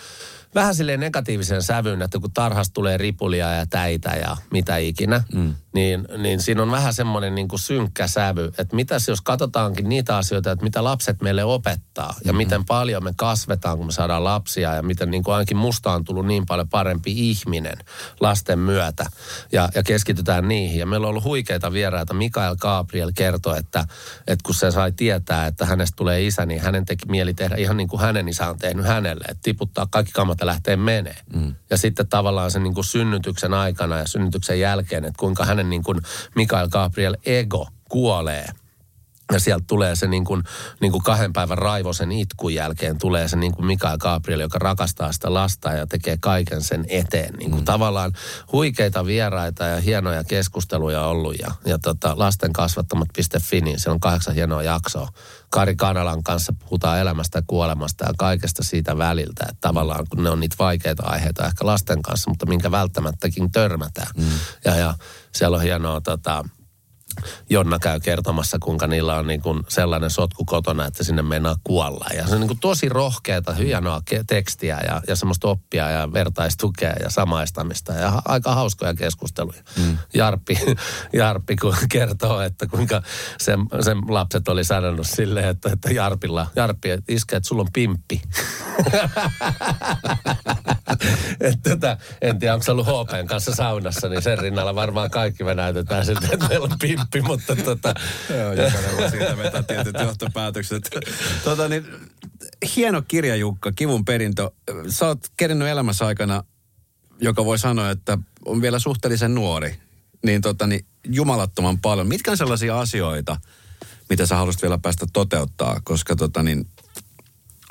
[0.54, 5.54] vähän silleen negatiivisen sävyn, että kun tarhasta tulee ripulia ja täitä ja mitä ikinä, mm.
[5.74, 10.16] niin, niin siinä on vähän semmoinen niin kuin synkkä sävy, että mitäs jos katsotaankin niitä
[10.16, 12.36] asioita, että mitä lapset meille opettaa ja mm.
[12.36, 16.04] miten paljon me kasvetaan, kun me saadaan lapsia ja miten niin kuin ainakin musta on
[16.04, 17.76] tullut niin paljon parempi ihminen
[18.20, 19.06] lasten myötä
[19.52, 20.78] ja, ja keskitytään niihin.
[20.78, 22.14] Ja meillä on ollut huikeita vieraita.
[22.14, 23.84] Mikael Gabriel kertoi, että,
[24.26, 27.76] että kun se sai tietää, että hänestä tulee isä, niin hänen teki mieli tehdä ihan
[27.76, 31.16] niin kuin hänen isä on tehnyt hänelle, että tiputtaa kaikki kamat että lähtee menee.
[31.34, 31.54] Mm.
[31.70, 35.82] Ja sitten tavallaan sen niin kuin synnytyksen aikana ja synnytyksen jälkeen, että kuinka hänen niin
[35.82, 36.00] kuin
[36.34, 38.46] Mikael Gabriel ego kuolee–
[39.32, 40.42] ja sieltä tulee se niin kuin,
[40.80, 45.12] niin kuin kahden päivän raivosen itkun jälkeen tulee se niin kuin Mikael Gabriel, joka rakastaa
[45.12, 47.34] sitä lasta ja tekee kaiken sen eteen.
[47.34, 47.64] Niin kuin mm.
[47.64, 48.12] Tavallaan
[48.52, 54.62] huikeita vieraita ja hienoja keskusteluja ollut ja, ja tota, lastenkasvattamat.fi, niin se on kahdeksan hienoa
[54.62, 55.08] jaksoa.
[55.50, 59.46] Kari Kanalan kanssa puhutaan elämästä ja kuolemasta ja kaikesta siitä väliltä.
[59.48, 64.08] Että tavallaan kun ne on niitä vaikeita aiheita ehkä lasten kanssa, mutta minkä välttämättäkin törmätään.
[64.16, 64.24] Mm.
[64.64, 64.94] Ja, ja
[65.32, 66.44] siellä on hienoa tota,
[67.50, 72.06] Jonna käy kertomassa, kuinka niillä on niin kuin sellainen sotku kotona, että sinne meinaa kuolla.
[72.16, 76.92] Ja se on niin kuin tosi rohkeata, hienoa tekstiä ja, ja semmoista oppia ja vertaistukea
[77.02, 79.62] ja samaistamista ja aika hauskoja keskusteluja.
[79.76, 79.98] Mm.
[80.14, 80.58] Jarppi,
[81.12, 83.02] Jarppi kun kertoo, että kuinka
[83.40, 87.68] sen, sen lapset oli sanonut silleen, että, että Jarpilla, Jarppi, että iskä, että sulla on
[87.72, 88.20] pimppi.
[91.40, 95.44] että tota, en tiedä, onko se ollut HPn kanssa saunassa, niin sen rinnalla varmaan kaikki
[95.44, 97.94] me näytetään siltä, että meillä on pimppi nappi, mutta tota...
[98.38, 100.90] Joo, jokainen voi siitä vetää tietyt johtopäätökset.
[101.44, 101.86] tota, niin,
[102.76, 104.50] hieno kirja, Jukka, Kivun perintö.
[104.88, 106.44] Sä oot kerinyt elämässä aikana,
[107.20, 109.78] joka voi sanoa, että on vielä suhteellisen nuori,
[110.24, 112.08] niin, tota, niin jumalattoman paljon.
[112.08, 113.36] Mitkä on sellaisia asioita,
[114.08, 116.68] mitä sä haluaisit vielä päästä toteuttaa, koska tota, niin,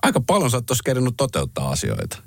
[0.01, 2.17] aika paljon sä oot tuossa kerinyt toteuttaa asioita.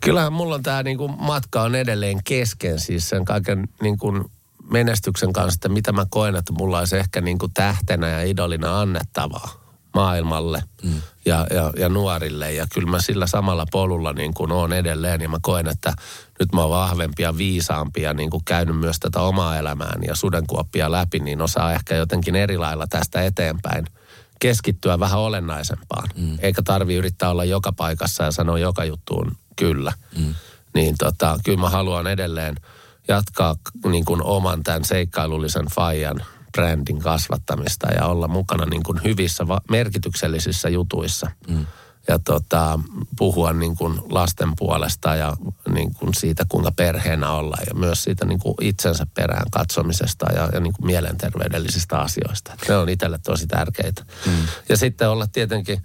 [0.00, 4.30] Kyllähän mulla on tämä niinku matka on edelleen kesken, siis sen kaiken niinku
[4.70, 8.80] menestyksen kanssa, että mitä mä koen, että mulla olisi ehkä niin kuin tähtenä ja idolina
[8.80, 9.60] annettavaa
[9.94, 11.02] maailmalle mm.
[11.24, 12.52] ja, ja, ja nuorille.
[12.52, 15.92] Ja kyllä mä sillä samalla polulla niin kuin oon edelleen ja mä koen, että
[16.40, 20.14] nyt mä oon vahvempi ja viisaampi ja niin kuin käynyt myös tätä omaa elämääni ja
[20.14, 23.86] sudenkuoppia läpi, niin osaa ehkä jotenkin eri lailla tästä eteenpäin
[24.40, 26.08] keskittyä vähän olennaisempaan.
[26.16, 26.38] Mm.
[26.38, 29.92] Eikä tarvi yrittää olla joka paikassa ja sanoa joka juttuun kyllä.
[30.18, 30.34] Mm.
[30.74, 32.56] Niin tota, kyllä mä haluan edelleen–
[33.10, 33.56] jatkaa
[33.90, 40.68] niin kuin oman tämän seikkailullisen faijan brändin kasvattamista ja olla mukana niin kuin hyvissä merkityksellisissä
[40.68, 41.30] jutuissa.
[41.48, 41.66] Mm.
[42.08, 42.80] Ja tota,
[43.18, 45.36] puhua niin kuin lasten puolesta ja
[45.74, 50.48] niin kuin siitä, kuinka perheenä olla ja myös siitä niin kuin itsensä perään katsomisesta ja,
[50.52, 52.54] ja niin kuin mielenterveydellisistä asioista.
[52.68, 54.04] Ne on itselle tosi tärkeitä.
[54.26, 54.32] Mm.
[54.68, 55.84] Ja sitten olla tietenkin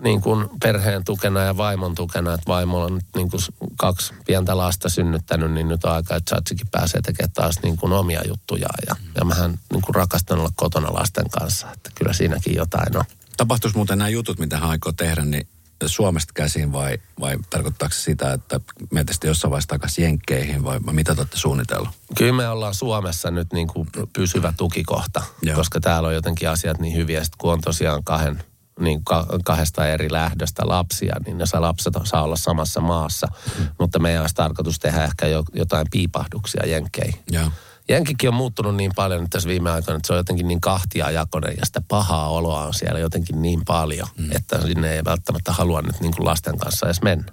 [0.00, 3.40] niin kuin perheen tukena ja vaimon tukena, että vaimolla on nyt niin kuin
[3.76, 7.92] kaksi pientä lasta synnyttänyt, niin nyt on aika, että Chatsikin pääsee tekemään taas niin kuin
[7.92, 8.68] omia juttuja.
[8.86, 13.04] Ja, ja mähän niin kuin rakastan olla kotona lasten kanssa, että kyllä siinäkin jotain on.
[13.36, 15.48] Tapahtuisi muuten nämä jutut, mitä hän aikoo tehdä, niin
[15.86, 18.60] Suomesta käsin vai, vai tarkoittaako se sitä, että
[18.90, 21.88] meitä sitten jossain vaiheessa takaisin Jenkkeihin vai mitä te olette suunnitellut?
[22.16, 25.56] Kyllä me ollaan Suomessa nyt niin kuin pysyvä tukikohta, Joo.
[25.56, 27.24] koska täällä on jotenkin asiat niin hyviä.
[27.24, 28.44] Sitten kun on tosiaan kahden,
[28.80, 29.00] niin
[29.44, 33.26] kahdesta eri lähdöstä lapsia, niin ne saa lapset saa olla samassa maassa.
[33.58, 33.68] Mm.
[33.78, 37.20] Mutta meidän olisi tarkoitus tehdä ehkä jo, jotain piipahduksia Jenkkeihin.
[37.30, 37.50] Joo.
[37.88, 41.54] Jenkikin on muuttunut niin paljon nyt tässä viime aikoina, että se on jotenkin niin kahtiajakoinen
[41.56, 44.28] ja sitä pahaa oloa on siellä jotenkin niin paljon, mm.
[44.32, 47.32] että sinne ei välttämättä halua nyt niin kuin lasten kanssa edes mennä.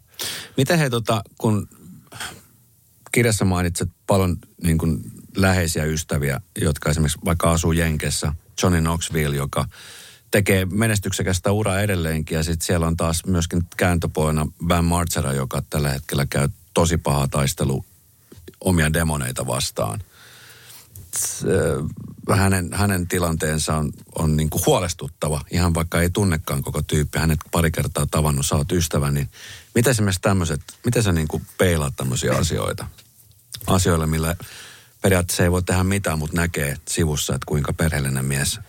[0.57, 1.67] Miten he tota, kun
[3.11, 5.01] kirjassa mainitset paljon niin kuin
[5.35, 8.33] läheisiä ystäviä, jotka esimerkiksi vaikka asuu Jenkessä,
[8.63, 9.65] Johnny Knoxville, joka
[10.31, 12.35] tekee menestyksekästä uraa edelleenkin.
[12.35, 17.27] Ja sitten siellä on taas myöskin kääntöpoina Van Marcera, joka tällä hetkellä käy tosi paha
[17.27, 17.85] taistelu
[18.61, 20.03] omia demoneita vastaan–
[22.35, 27.39] hänen, hänen tilanteensa on, on niin kuin huolestuttava, ihan vaikka ei tunnekaan koko tyyppi, hänet
[27.51, 29.29] pari kertaa tavannut, sä oot ystävä, niin
[29.75, 32.87] miten esimerkiksi tämmöiset, miten sä niin kuin peilaat tämmöisiä asioita?
[33.67, 34.35] Asioille, millä
[35.01, 38.59] periaatteessa ei voi tehdä mitään, mutta näkee sivussa, että kuinka perheellinen mies,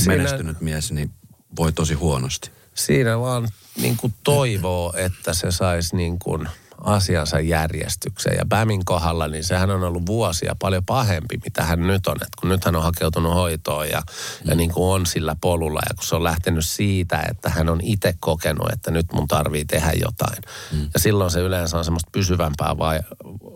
[0.00, 1.10] si- menestynyt siinä, mies, niin
[1.56, 2.50] voi tosi huonosti.
[2.74, 3.48] Siinä vaan
[3.80, 6.48] niin kuin toivoo, että se saisi niin kuin–
[6.80, 8.36] asiansa järjestykseen.
[8.38, 12.16] Ja Bämin kohdalla, niin sehän on ollut vuosia paljon pahempi, mitä hän nyt on.
[12.22, 14.50] Et kun nyt hän on hakeutunut hoitoon ja, mm.
[14.50, 15.80] ja niin kuin on sillä polulla.
[15.88, 19.64] Ja kun se on lähtenyt siitä, että hän on itse kokenut, että nyt mun tarvii
[19.64, 20.42] tehdä jotain.
[20.72, 20.88] Mm.
[20.94, 23.00] Ja silloin se yleensä on semmoista pysyvämpää vai,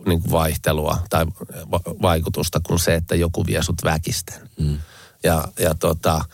[0.07, 1.27] niin kuin vaihtelua tai
[1.71, 4.49] va- vaikutusta kuin se, että joku vie sut väkisten.
[4.61, 4.79] Mm.
[5.25, 6.25] Ja, ja tota,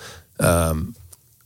[0.44, 0.78] ähm,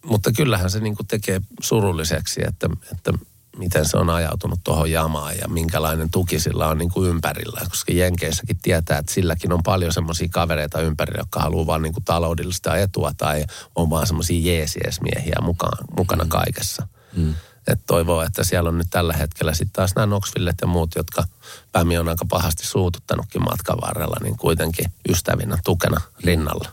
[0.05, 3.13] mutta kyllähän se niin kuin tekee surulliseksi, että, että
[3.57, 7.61] miten se on ajautunut tuohon jamaan ja minkälainen tuki sillä on niin kuin ympärillä.
[7.69, 12.05] Koska Jenkeissäkin tietää, että silläkin on paljon semmoisia kavereita ympärillä, jotka haluaa vaan niin kuin
[12.05, 13.45] taloudellista etua tai
[13.77, 16.31] on vaan semmoisia jeesiesmiehiä mukaan, mukana mm.
[16.31, 16.89] kaikessa.
[17.17, 17.35] Mm.
[17.67, 21.25] Et toivoo, että siellä on nyt tällä hetkellä sitten taas nämä Knoxvillet ja muut, jotka
[21.73, 26.69] Pämi on aika pahasti suututtanutkin matkan varrella, niin kuitenkin ystävinä, tukena rinnalla.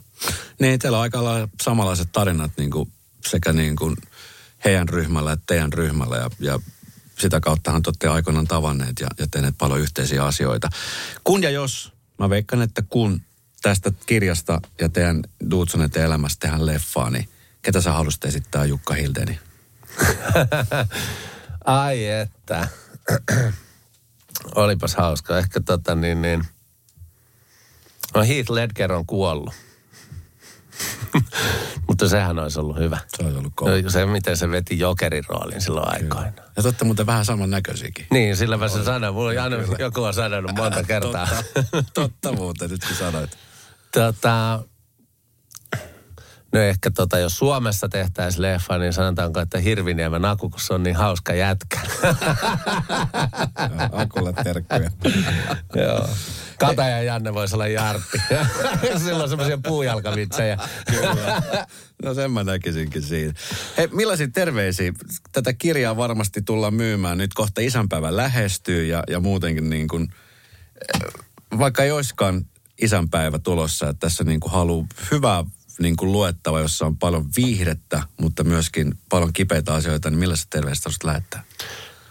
[0.60, 1.20] Niin, teillä on aika
[1.62, 2.92] samanlaiset tarinat niin kuin
[3.28, 3.98] sekä niin kuin–
[4.66, 6.60] heidän ryhmällä että teidän ryhmällä ja, ja
[7.20, 10.70] sitä kauttahan te olette aikoinaan tavanneet ja, ja tehneet paljon yhteisiä asioita.
[11.24, 13.22] Kun ja jos, mä veikkaan, että kun
[13.62, 17.30] tästä kirjasta ja teidän Duutsonet elämästä tehdään leffaa, niin
[17.62, 19.40] ketä sä haluaisit esittää Jukka Hildeni?
[21.66, 22.68] Ai että.
[24.56, 25.38] Olipas hauska.
[25.38, 26.46] Ehkä tota niin, niin.
[28.16, 29.54] No Heath Ledger on kuollut.
[31.88, 32.98] Mutta sehän olisi ollut hyvä.
[33.18, 33.72] Se olisi ollut kova.
[33.88, 36.32] Se, miten se veti jokerin roolin silloin aikoina.
[36.58, 38.08] Ja totta muuten vähän saman näköisiäkin.
[38.12, 39.14] Niin, sillä mä sen sanoin.
[39.14, 41.28] Mulla on aina joku on sanonut monta kertaa.
[41.54, 43.38] totta, totta muuten, nyt kun sanoit.
[43.94, 44.60] Tota,
[46.54, 50.84] No ehkä tota, jos Suomessa tehtäisiin leffa, niin sanotaanko, että Hirviniemen Aku, kun se on
[50.84, 51.80] niin hauska jätkä.
[53.92, 54.92] Akulle terkkuja.
[55.76, 56.10] Joo.
[56.60, 58.18] Kata ja Janne voisi olla Jarppi.
[59.06, 60.58] Silloin semmoisia puujalkavitsejä.
[60.92, 61.42] Kyllä.
[62.04, 63.34] No sen mä näkisinkin siinä.
[63.78, 64.94] Hei, millaisia terveisiä?
[65.32, 67.18] Tätä kirjaa varmasti tullaan myymään.
[67.18, 70.14] Nyt kohta isänpäivä lähestyy ja, ja muutenkin niin kuin,
[70.96, 71.14] eh,
[71.60, 72.46] vaikka ei olisikaan
[72.82, 75.44] isänpäivä tulossa, että tässä niin kuin haluaa hyvää
[75.80, 80.90] niin kuin luettava, jossa on paljon viihdettä, mutta myöskin paljon kipeitä asioita, niin millaista terveistä
[81.04, 81.44] lähettää?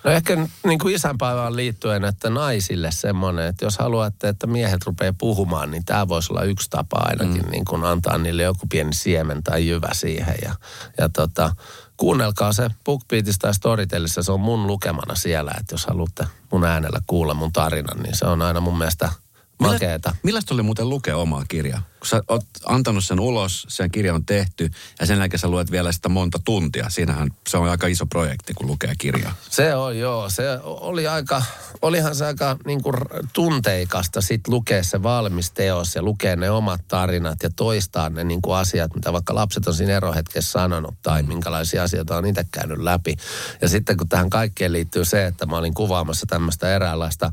[0.06, 5.14] No ehkä niin kuin isänpäivään liittyen, että naisille semmoinen, että jos haluatte, että miehet rupeaa
[5.18, 7.50] puhumaan, niin tämä voisi olla yksi tapa ainakin mm.
[7.50, 10.34] niin kuin antaa niille joku pieni siemen tai jyvä siihen.
[10.42, 10.54] Ja,
[10.98, 11.56] ja tota,
[11.96, 17.00] kuunnelkaa se BookBeatissa tai Storytellissa, se on mun lukemana siellä, että jos haluatte mun äänellä
[17.06, 19.08] kuulla mun tarinan, niin se on aina mun mielestä–
[19.58, 20.16] Makeeta.
[20.22, 21.82] Millaista oli muuten lukea omaa kirjaa?
[21.98, 25.70] Kun sä oot antanut sen ulos, sen kirja on tehty ja sen jälkeen sä luet
[25.70, 26.90] vielä sitä monta tuntia.
[26.90, 29.34] Siinähän se on aika iso projekti, kun lukee kirjaa.
[29.50, 30.30] Se on joo.
[30.30, 31.42] Se oli aika,
[31.82, 32.96] olihan se aika niin kuin
[33.32, 38.42] tunteikasta sit lukea se valmis teos ja lukea ne omat tarinat ja toistaa ne niin
[38.42, 42.78] kuin asiat, mitä vaikka lapset on siinä erohetkessä sanonut tai minkälaisia asioita on itse käynyt
[42.78, 43.16] läpi.
[43.62, 47.32] Ja sitten kun tähän kaikkeen liittyy se, että mä olin kuvaamassa tämmöistä eräänlaista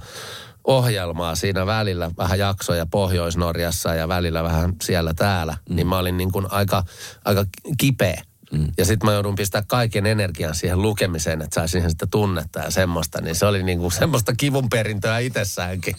[0.64, 5.76] ohjelmaa siinä välillä, vähän jaksoja Pohjois-Norjassa ja välillä vähän siellä täällä, mm.
[5.76, 6.84] niin mä olin niin kuin aika,
[7.26, 7.46] aika
[7.78, 8.22] kipeä
[8.54, 8.68] Mm.
[8.78, 12.72] Ja sitten mä joudun pistää kaiken energian siihen lukemiseen, että saisin siihen sitä tunnetta ja
[12.72, 13.22] semmoista.
[13.22, 15.96] Niin se oli niinku semmoista kivun perintöä itsessäänkin.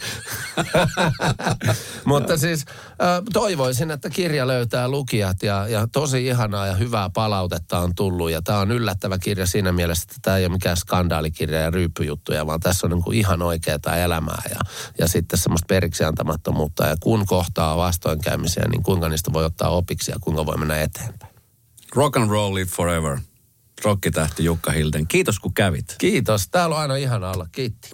[2.05, 2.65] Mutta siis
[3.33, 8.31] toivoisin, että kirja löytää lukijat ja, ja tosi ihanaa ja hyvää palautetta on tullut.
[8.31, 12.47] Ja tämä on yllättävä kirja siinä mielessä, että tämä ei ole mikään skandaalikirja ja ryyppyjuttuja,
[12.47, 14.61] vaan tässä on niinku ihan oikeaa elämää ja,
[14.99, 16.87] ja sitten semmoista periksi antamattomuutta.
[16.87, 21.34] Ja kun kohtaa vastoinkäymisiä, niin kuinka niistä voi ottaa opiksi ja kuinka voi mennä eteenpäin.
[21.95, 23.19] Rock and roll live forever.
[23.85, 25.07] Rokkitähti Jukka Hilden.
[25.09, 25.95] Kiitos kun kävit.
[25.99, 26.49] Kiitos.
[26.49, 27.47] Täällä on aina ihana olla.
[27.53, 27.91] Kiitti.